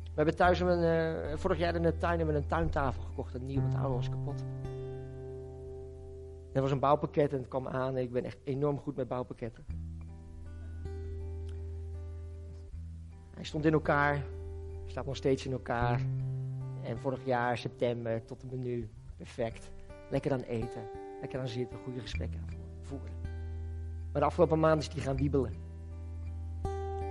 We 0.04 0.20
hebben 0.20 0.36
thuis 0.36 0.60
een, 0.60 0.84
uh, 0.84 1.38
vorig 1.38 1.58
jaar 1.58 1.76
in 1.76 1.82
de 1.82 1.98
tuin 1.98 2.18
hebben 2.18 2.36
we 2.36 2.42
een 2.42 2.48
tuintafel 2.48 3.04
gekocht. 3.04 3.34
Een 3.34 3.46
nieuw, 3.46 3.62
want 3.62 3.72
de 3.72 3.78
oude 3.78 3.96
was 3.96 4.10
kapot. 4.10 4.44
Er 6.52 6.62
was 6.62 6.72
een 6.72 6.80
bouwpakket 6.80 7.32
en 7.32 7.38
het 7.38 7.48
kwam 7.48 7.68
aan. 7.68 7.98
Ik 7.98 8.12
ben 8.12 8.24
echt 8.24 8.38
enorm 8.44 8.80
goed 8.80 8.96
met 8.96 9.08
bouwpakketten. 9.08 9.66
Hij 13.34 13.44
stond 13.44 13.66
in 13.66 13.74
elkaar. 13.74 14.24
Staat 14.86 15.06
nog 15.06 15.16
steeds 15.16 15.46
in 15.46 15.52
elkaar. 15.52 16.02
En 16.84 16.98
vorig 16.98 17.26
jaar, 17.26 17.58
september, 17.58 18.26
tot 18.26 18.42
het 18.42 18.52
menu. 18.52 18.90
Perfect. 19.18 19.72
Lekker 20.10 20.32
aan 20.32 20.42
eten. 20.42 20.82
Lekker 21.20 21.40
aan 21.40 21.48
zitten. 21.48 21.80
Goede 21.84 22.00
gesprekken 22.00 22.46
voeren. 22.82 23.12
Maar 24.12 24.22
de 24.22 24.28
afgelopen 24.28 24.60
maand 24.60 24.82
is 24.82 24.90
die 24.90 25.02
gaan 25.02 25.18
wiebelen. 25.18 25.54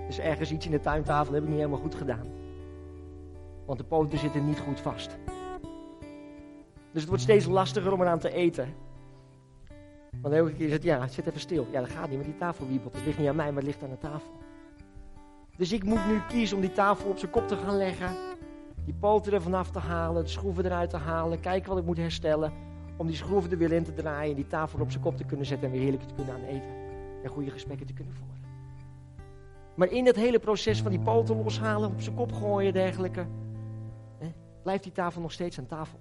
Dus 0.07 0.19
ergens 0.19 0.51
iets 0.51 0.65
in 0.65 0.71
de 0.71 0.79
tuintafel 0.79 1.33
heb 1.33 1.43
ik 1.43 1.49
niet 1.49 1.57
helemaal 1.57 1.79
goed 1.79 1.95
gedaan. 1.95 2.27
Want 3.65 3.79
de 3.79 3.85
poten 3.85 4.17
zitten 4.17 4.45
niet 4.45 4.59
goed 4.59 4.79
vast. 4.79 5.17
Dus 6.91 7.01
het 7.01 7.07
wordt 7.07 7.23
steeds 7.23 7.45
lastiger 7.45 7.91
om 7.91 8.01
eraan 8.01 8.19
te 8.19 8.33
eten. 8.33 8.73
Want 10.21 10.33
elke 10.33 10.53
keer 10.53 10.69
zegt 10.69 10.83
ja, 10.83 11.07
zit 11.07 11.27
even 11.27 11.39
stil. 11.39 11.67
Ja, 11.71 11.79
dat 11.79 11.89
gaat 11.89 12.09
niet, 12.09 12.17
met 12.17 12.25
die 12.25 12.37
tafel 12.37 12.67
wiebelt. 12.67 12.93
Het 12.93 13.05
ligt 13.05 13.17
niet 13.17 13.27
aan 13.27 13.35
mij, 13.35 13.45
maar 13.51 13.55
het 13.55 13.65
ligt 13.65 13.83
aan 13.83 13.89
de 13.89 13.97
tafel. 13.97 14.31
Dus 15.57 15.71
ik 15.71 15.83
moet 15.83 16.07
nu 16.07 16.21
kiezen 16.27 16.55
om 16.55 16.61
die 16.61 16.71
tafel 16.71 17.09
op 17.09 17.17
zijn 17.17 17.31
kop 17.31 17.47
te 17.47 17.55
gaan 17.55 17.77
leggen. 17.77 18.15
Die 18.85 18.93
poten 18.93 19.33
er 19.33 19.41
vanaf 19.41 19.71
te 19.71 19.79
halen, 19.79 20.23
de 20.23 20.29
schroeven 20.29 20.65
eruit 20.65 20.89
te 20.89 20.97
halen. 20.97 21.39
Kijken 21.39 21.69
wat 21.69 21.77
ik 21.77 21.85
moet 21.85 21.97
herstellen. 21.97 22.51
Om 22.97 23.07
die 23.07 23.15
schroeven 23.15 23.51
er 23.51 23.57
weer 23.57 23.71
in 23.71 23.83
te 23.83 23.93
draaien. 23.93 24.29
En 24.29 24.35
die 24.35 24.47
tafel 24.47 24.79
op 24.79 24.91
zijn 24.91 25.03
kop 25.03 25.17
te 25.17 25.23
kunnen 25.23 25.45
zetten 25.45 25.67
en 25.67 25.73
weer 25.73 25.81
heerlijk 25.81 26.03
te 26.03 26.13
kunnen 26.13 26.33
aan 26.33 26.43
eten. 26.43 26.75
En 27.23 27.29
goede 27.29 27.51
gesprekken 27.51 27.87
te 27.87 27.93
kunnen 27.93 28.13
voeren. 28.13 28.41
Maar 29.75 29.91
in 29.91 30.05
dat 30.05 30.15
hele 30.15 30.39
proces 30.39 30.81
van 30.81 30.91
die 30.91 30.99
poten 30.99 31.43
loshalen, 31.43 31.89
op 31.89 32.01
zijn 32.01 32.15
kop 32.15 32.31
gooien 32.31 32.73
dergelijke. 32.73 33.25
Blijft 34.63 34.83
die 34.83 34.91
tafel 34.91 35.21
nog 35.21 35.31
steeds 35.31 35.59
aan 35.59 35.65
tafel? 35.65 35.99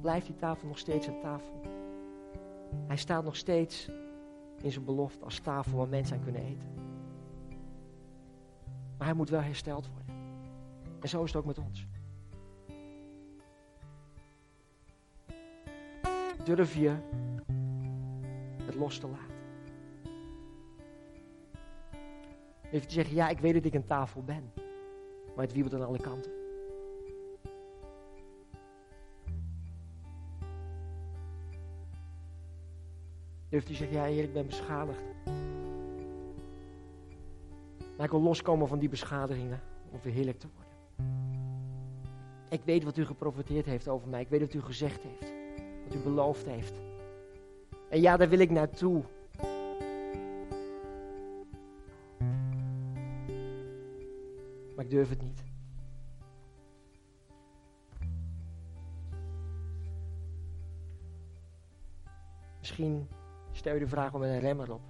Blijft 0.00 0.26
die 0.26 0.36
tafel 0.36 0.68
nog 0.68 0.78
steeds 0.78 1.08
aan 1.08 1.20
tafel? 1.20 1.60
Hij 2.86 2.96
staat 2.96 3.24
nog 3.24 3.36
steeds 3.36 3.90
in 4.62 4.72
zijn 4.72 4.84
belofte 4.84 5.24
als 5.24 5.38
tafel 5.38 5.78
waar 5.78 5.88
mensen 5.88 6.16
aan 6.16 6.22
kunnen 6.22 6.42
eten. 6.42 6.68
Maar 8.98 9.06
hij 9.06 9.16
moet 9.16 9.30
wel 9.30 9.40
hersteld 9.40 9.88
worden. 9.88 10.21
En 11.02 11.08
zo 11.08 11.22
is 11.22 11.32
het 11.32 11.40
ook 11.40 11.46
met 11.46 11.58
ons. 11.58 11.86
Durf 16.44 16.74
je 16.74 16.96
het 18.64 18.74
los 18.74 18.98
te 18.98 19.06
laten? 19.06 19.34
Even 22.70 22.88
te 22.88 22.94
zeggen, 22.94 23.14
ja, 23.14 23.28
ik 23.28 23.38
weet 23.38 23.54
dat 23.54 23.64
ik 23.64 23.74
een 23.74 23.84
tafel 23.84 24.22
ben. 24.22 24.52
Maar 25.36 25.44
het 25.44 25.52
wiebelt 25.52 25.74
aan 25.74 25.86
alle 25.86 26.00
kanten. 26.00 26.32
Durft 33.48 33.70
u 33.70 33.74
zeggen, 33.74 33.96
ja 33.96 34.04
heer, 34.04 34.24
ik 34.24 34.32
ben 34.32 34.46
beschadigd. 34.46 35.02
Maar 37.96 38.06
ik 38.06 38.10
wil 38.10 38.22
loskomen 38.22 38.68
van 38.68 38.78
die 38.78 38.88
beschadigingen 38.88 39.60
om 39.90 39.98
verheerlijk 39.98 40.38
te 40.38 40.46
worden. 40.54 40.71
Ik 42.52 42.64
weet 42.64 42.84
wat 42.84 42.96
u 42.96 43.04
geprofiteerd 43.04 43.66
heeft 43.66 43.88
over 43.88 44.08
mij. 44.08 44.20
Ik 44.20 44.28
weet 44.28 44.40
wat 44.40 44.54
u 44.54 44.60
gezegd 44.60 45.02
heeft. 45.02 45.32
Wat 45.84 45.94
u 45.94 45.98
beloofd 45.98 46.46
heeft. 46.46 46.72
En 47.90 48.00
ja, 48.00 48.16
daar 48.16 48.28
wil 48.28 48.38
ik 48.38 48.50
naartoe. 48.50 49.02
Maar 54.76 54.84
ik 54.84 54.90
durf 54.90 55.08
het 55.08 55.22
niet. 55.22 55.44
Misschien 62.58 63.08
Stel 63.52 63.74
je 63.74 63.80
de 63.80 63.88
vraag 63.88 64.14
om 64.14 64.22
een 64.22 64.40
remmer 64.40 64.72
op. 64.72 64.80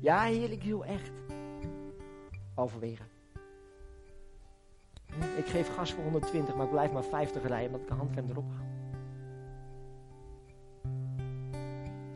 Ja, 0.00 0.22
heer, 0.22 0.50
ik 0.50 0.62
wil 0.62 0.84
echt. 0.84 1.12
Overwegen. 2.54 3.17
Ik 5.36 5.46
geef 5.46 5.74
gas 5.74 5.92
voor 5.92 6.02
120, 6.02 6.54
maar 6.54 6.64
ik 6.64 6.70
blijf 6.70 6.92
maar 6.92 7.04
50 7.04 7.46
rijden 7.46 7.66
omdat 7.66 7.80
ik 7.80 7.90
een 7.90 7.96
handrem 7.96 8.28
erop 8.28 8.50
haal. 8.50 8.66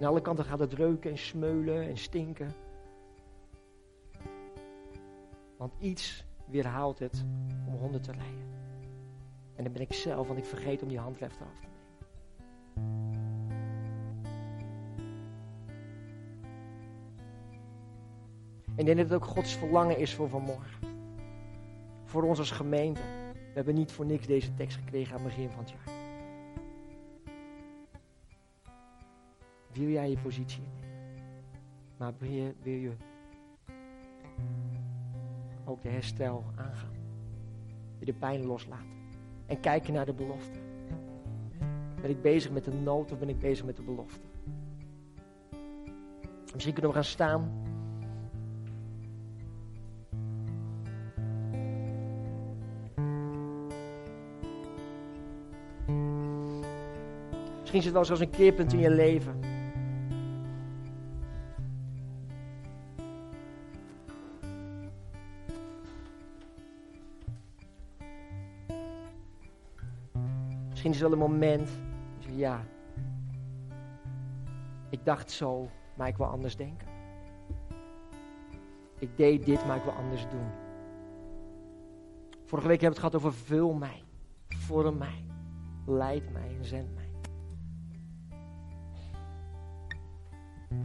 Aan 0.01 0.09
alle 0.09 0.21
kanten 0.21 0.45
gaat 0.45 0.59
het 0.59 0.73
reuken 0.73 1.11
en 1.11 1.19
smeulen 1.19 1.88
en 1.88 1.97
stinken. 1.97 2.53
Want 5.57 5.73
iets 5.79 6.25
weerhaalt 6.45 6.99
het 6.99 7.25
om 7.67 7.75
100 7.75 8.03
te 8.03 8.12
rijden. 8.12 8.51
En 9.55 9.65
dan 9.65 9.73
ben 9.73 9.83
ik 9.83 9.93
zelf, 9.93 10.27
want 10.27 10.38
ik 10.38 10.45
vergeet 10.45 10.83
om 10.83 10.88
die 10.88 10.99
handrem 10.99 11.31
eraf 11.31 11.37
te 11.37 11.71
Ik 18.77 18.85
denk 18.85 18.99
dat 18.99 19.11
het 19.11 19.23
ook 19.23 19.29
Gods 19.29 19.57
verlangen 19.57 19.99
is 19.99 20.15
voor 20.15 20.29
vanmorgen. 20.29 20.82
Voor 22.12 22.22
ons 22.22 22.38
als 22.38 22.51
gemeente. 22.51 23.01
We 23.33 23.53
hebben 23.53 23.75
niet 23.75 23.92
voor 23.92 24.07
niks 24.07 24.27
deze 24.27 24.55
tekst 24.55 24.77
gekregen 24.77 25.14
aan 25.14 25.22
het 25.22 25.29
begin 25.29 25.51
van 25.51 25.64
het 25.64 25.70
jaar. 25.70 25.94
Wil 29.72 29.88
jij 29.88 30.11
je 30.11 30.18
positie 30.18 30.62
innemen? 30.62 31.01
Maar 31.96 32.12
wil 32.18 32.31
je, 32.31 32.55
wil 32.62 32.72
je 32.72 32.92
ook 35.64 35.83
de 35.83 35.88
herstel 35.88 36.44
aangaan? 36.57 36.92
Wil 37.98 37.98
je 37.98 38.05
de 38.05 38.12
pijn 38.12 38.46
loslaten? 38.46 38.87
En 39.46 39.61
kijken 39.61 39.92
naar 39.92 40.07
de 40.07 40.14
belofte? 40.14 40.59
Ben 42.01 42.11
ik 42.11 42.22
bezig 42.22 42.51
met 42.51 42.64
de 42.64 42.72
nood 42.72 43.12
of 43.12 43.18
ben 43.18 43.29
ik 43.29 43.38
bezig 43.38 43.64
met 43.64 43.77
de 43.77 43.83
belofte? 43.83 44.27
Misschien 46.53 46.72
kunnen 46.72 46.90
we 46.90 46.96
gaan 46.96 47.05
staan. 47.05 47.72
Misschien 57.73 57.91
is 57.91 57.99
het 57.99 58.09
wel 58.09 58.17
zoals 58.17 58.33
een 58.33 58.39
keerpunt 58.39 58.73
in 58.73 58.79
je 58.79 58.91
leven. 58.91 59.39
Misschien 70.69 70.91
is 70.91 71.01
het 71.01 71.09
wel 71.09 71.13
een 71.13 71.31
moment. 71.31 71.71
Ja, 72.29 72.65
ik 74.91 75.05
dacht 75.05 75.31
zo, 75.31 75.69
maar 75.95 76.09
ik 76.09 76.17
wil 76.17 76.27
anders 76.27 76.57
denken. 76.57 76.89
Ik 78.99 79.17
deed 79.17 79.45
dit, 79.45 79.67
maar 79.67 79.77
ik 79.77 79.83
wil 79.85 79.93
anders 79.93 80.27
doen. 80.31 80.51
Vorige 82.45 82.69
week 82.69 82.81
hebben 82.81 83.01
we 83.01 83.07
het 83.07 83.13
gehad 83.13 83.15
over 83.15 83.33
vul 83.33 83.73
mij, 83.73 84.03
vorm 84.49 84.99
mij, 84.99 85.25
leid 85.87 86.33
mij 86.33 86.57
en 86.59 86.65
zend 86.65 86.95
mij. 86.95 87.02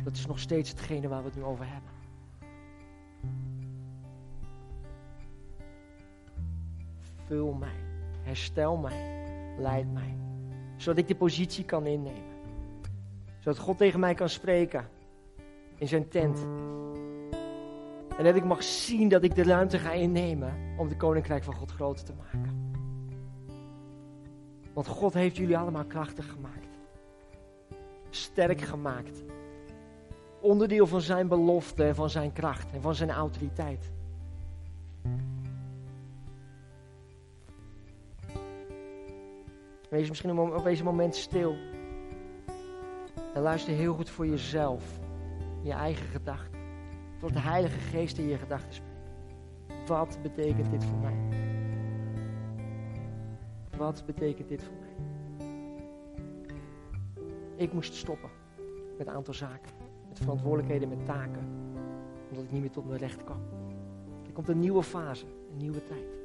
Dat 0.07 0.15
is 0.15 0.25
nog 0.25 0.39
steeds 0.39 0.69
hetgene 0.69 1.07
waar 1.07 1.19
we 1.19 1.27
het 1.27 1.35
nu 1.35 1.43
over 1.43 1.65
hebben. 1.65 1.91
Vul 7.25 7.53
mij, 7.53 7.79
herstel 8.21 8.77
mij, 8.77 9.25
leid 9.59 9.93
mij, 9.93 10.17
zodat 10.77 10.97
ik 10.97 11.07
de 11.07 11.15
positie 11.15 11.65
kan 11.65 11.85
innemen. 11.85 12.35
Zodat 13.39 13.57
God 13.59 13.77
tegen 13.77 13.99
mij 13.99 14.13
kan 14.13 14.29
spreken 14.29 14.89
in 15.75 15.87
zijn 15.87 16.07
tent. 16.07 16.47
En 18.17 18.23
dat 18.23 18.35
ik 18.35 18.45
mag 18.45 18.63
zien 18.63 19.09
dat 19.09 19.23
ik 19.23 19.35
de 19.35 19.43
ruimte 19.43 19.79
ga 19.79 19.91
innemen 19.91 20.53
om 20.77 20.87
het 20.87 20.97
koninkrijk 20.97 21.43
van 21.43 21.53
God 21.53 21.71
groter 21.71 22.05
te 22.05 22.13
maken. 22.13 22.71
Want 24.73 24.87
God 24.87 25.13
heeft 25.13 25.37
jullie 25.37 25.57
allemaal 25.57 25.85
krachtig 25.85 26.29
gemaakt. 26.29 26.77
Sterk 28.09 28.61
gemaakt. 28.61 29.23
Onderdeel 30.47 30.87
van 30.87 31.01
zijn 31.01 31.27
belofte 31.27 31.83
en 31.83 31.95
van 31.95 32.09
zijn 32.09 32.33
kracht 32.33 32.71
en 32.71 32.81
van 32.81 32.95
zijn 32.95 33.11
autoriteit. 33.11 33.91
Wees 39.89 40.09
misschien 40.09 40.39
op 40.39 40.63
deze 40.63 40.83
moment 40.83 41.15
stil. 41.15 41.55
En 43.33 43.41
luister 43.41 43.73
heel 43.73 43.93
goed 43.93 44.09
voor 44.09 44.27
jezelf. 44.27 44.99
Je 45.63 45.71
eigen 45.71 46.07
gedachten. 46.07 46.59
Tot 47.19 47.33
de 47.33 47.39
Heilige 47.39 47.79
Geest 47.79 48.17
in 48.17 48.27
je 48.27 48.37
gedachten 48.37 48.73
spreekt. 48.73 49.87
Wat 49.87 50.19
betekent 50.21 50.71
dit 50.71 50.83
voor 50.83 50.97
mij? 50.97 51.17
Wat 53.77 54.03
betekent 54.05 54.49
dit 54.49 54.63
voor 54.63 54.75
mij? 54.79 54.95
Ik 57.55 57.73
moest 57.73 57.93
stoppen 57.93 58.29
met 58.97 59.07
een 59.07 59.13
aantal 59.13 59.33
zaken. 59.33 59.76
Verantwoordelijkheden, 60.21 60.89
met 60.89 61.05
taken. 61.05 61.47
Omdat 62.29 62.45
ik 62.45 62.51
niet 62.51 62.61
meer 62.61 62.71
tot 62.71 62.87
mijn 62.87 62.99
recht 62.99 63.23
kwam. 63.23 63.41
Er 64.25 64.31
komt 64.33 64.47
een 64.47 64.59
nieuwe 64.59 64.83
fase, 64.83 65.25
een 65.51 65.57
nieuwe 65.57 65.83
tijd. 65.83 66.15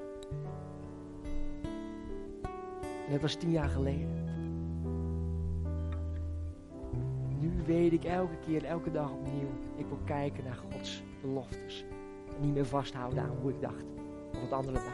En 3.07 3.13
dat 3.13 3.21
was 3.21 3.35
tien 3.35 3.51
jaar 3.51 3.69
geleden. 3.69 4.23
Nu 7.41 7.53
weet 7.67 7.93
ik 7.93 8.05
elke 8.05 8.39
keer, 8.47 8.65
elke 8.65 8.91
dag 8.91 9.13
opnieuw. 9.13 9.51
Ik 9.77 9.87
wil 9.89 9.99
kijken 10.05 10.45
naar 10.45 10.55
Gods 10.73 11.03
beloftes. 11.21 11.85
En 12.37 12.41
niet 12.41 12.55
meer 12.55 12.67
vasthouden 12.67 13.23
aan 13.23 13.37
hoe 13.41 13.51
ik 13.51 13.61
dacht. 13.61 13.85
Of 14.33 14.41
wat 14.41 14.53
anderen 14.53 14.81
dachten. 14.85 14.92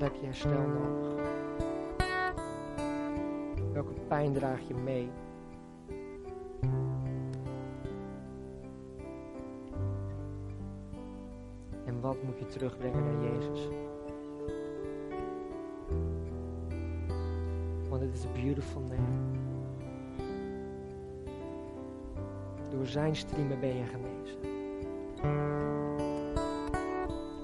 Waar 0.00 0.08
heb 0.08 0.20
je 0.20 0.26
herstel 0.26 0.66
nodig? 0.66 1.24
Welke 3.72 3.92
pijn 4.08 4.32
draag 4.32 4.60
je 4.68 4.74
mee? 4.74 5.10
En 11.84 12.00
wat 12.00 12.22
moet 12.22 12.38
je 12.38 12.46
terugbrengen 12.46 13.04
naar 13.04 13.32
Jezus? 13.32 13.68
Want 17.88 18.02
het 18.02 18.14
is 18.14 18.24
een 18.24 18.32
beautiful 18.32 18.82
name. 18.82 19.38
Door 22.70 22.86
zijn 22.86 23.16
striemen 23.16 23.60
ben 23.60 23.76
je 23.76 23.84
genezen. 23.84 24.38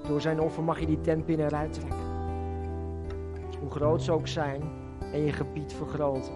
Door 0.08 0.20
zijn 0.20 0.40
offer 0.40 0.62
mag 0.62 0.80
je 0.80 0.86
die 0.86 1.00
tent 1.00 1.26
binnen 1.26 1.46
eruit 1.46 1.72
trekken. 1.72 2.05
Groot 3.76 4.02
ze 4.02 4.12
ook 4.12 4.28
zijn, 4.28 4.62
en 5.12 5.24
je 5.24 5.32
gebied 5.32 5.72
vergroten. 5.72 6.32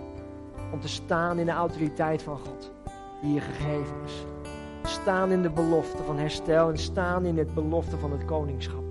Om 0.72 0.80
te 0.80 0.88
staan 0.88 1.38
in 1.38 1.46
de 1.46 1.52
autoriteit 1.52 2.22
van 2.22 2.38
God, 2.38 2.72
die 3.22 3.34
je 3.34 3.40
gegeven 3.40 3.94
is. 4.04 4.24
Staan 4.82 5.30
in 5.30 5.42
de 5.42 5.50
belofte 5.50 6.02
van 6.02 6.18
herstel 6.18 6.68
en 6.68 6.78
staan 6.78 7.24
in 7.24 7.38
het 7.38 7.54
belofte 7.54 7.98
van 7.98 8.12
het 8.12 8.24
koningschap. 8.24 8.84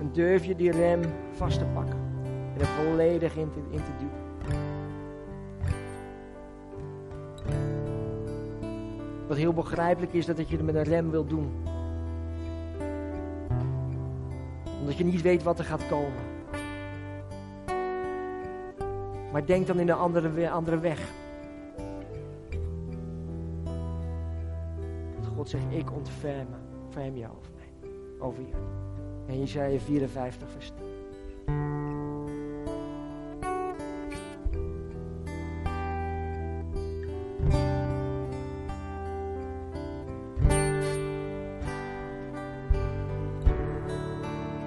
En 0.00 0.10
durf 0.12 0.44
je 0.44 0.56
die 0.56 0.70
rem 0.70 1.00
vast 1.32 1.58
te 1.58 1.64
pakken 1.64 1.98
en 2.54 2.60
er 2.60 2.66
volledig 2.66 3.36
in 3.36 3.50
te, 3.50 3.60
in 3.70 3.82
te 3.82 3.90
duwen. 3.98 4.33
Wat 9.34 9.42
heel 9.42 9.52
begrijpelijk 9.52 10.12
is 10.12 10.26
dat 10.26 10.48
je 10.48 10.56
het 10.56 10.64
met 10.64 10.74
een 10.74 10.82
rem 10.82 11.10
wil 11.10 11.26
doen. 11.26 11.52
Omdat 14.80 14.96
je 14.96 15.04
niet 15.04 15.22
weet 15.22 15.42
wat 15.42 15.58
er 15.58 15.64
gaat 15.64 15.86
komen. 15.88 16.22
Maar 19.32 19.46
denk 19.46 19.66
dan 19.66 19.80
in 19.80 19.86
de 19.86 19.92
andere, 19.92 20.50
andere 20.50 20.78
weg. 20.78 21.12
Dat 25.16 25.26
God 25.36 25.48
zegt, 25.48 25.64
ik 25.68 25.92
ontferm, 25.92 26.46
ontferm 26.84 27.16
je 27.16 27.24
over 27.24 27.50
mij. 27.54 27.90
Over 28.18 28.40
jullie. 28.42 28.54
En 29.26 29.38
Jezaja 29.38 29.78
54 29.78 30.50
vers 30.50 30.72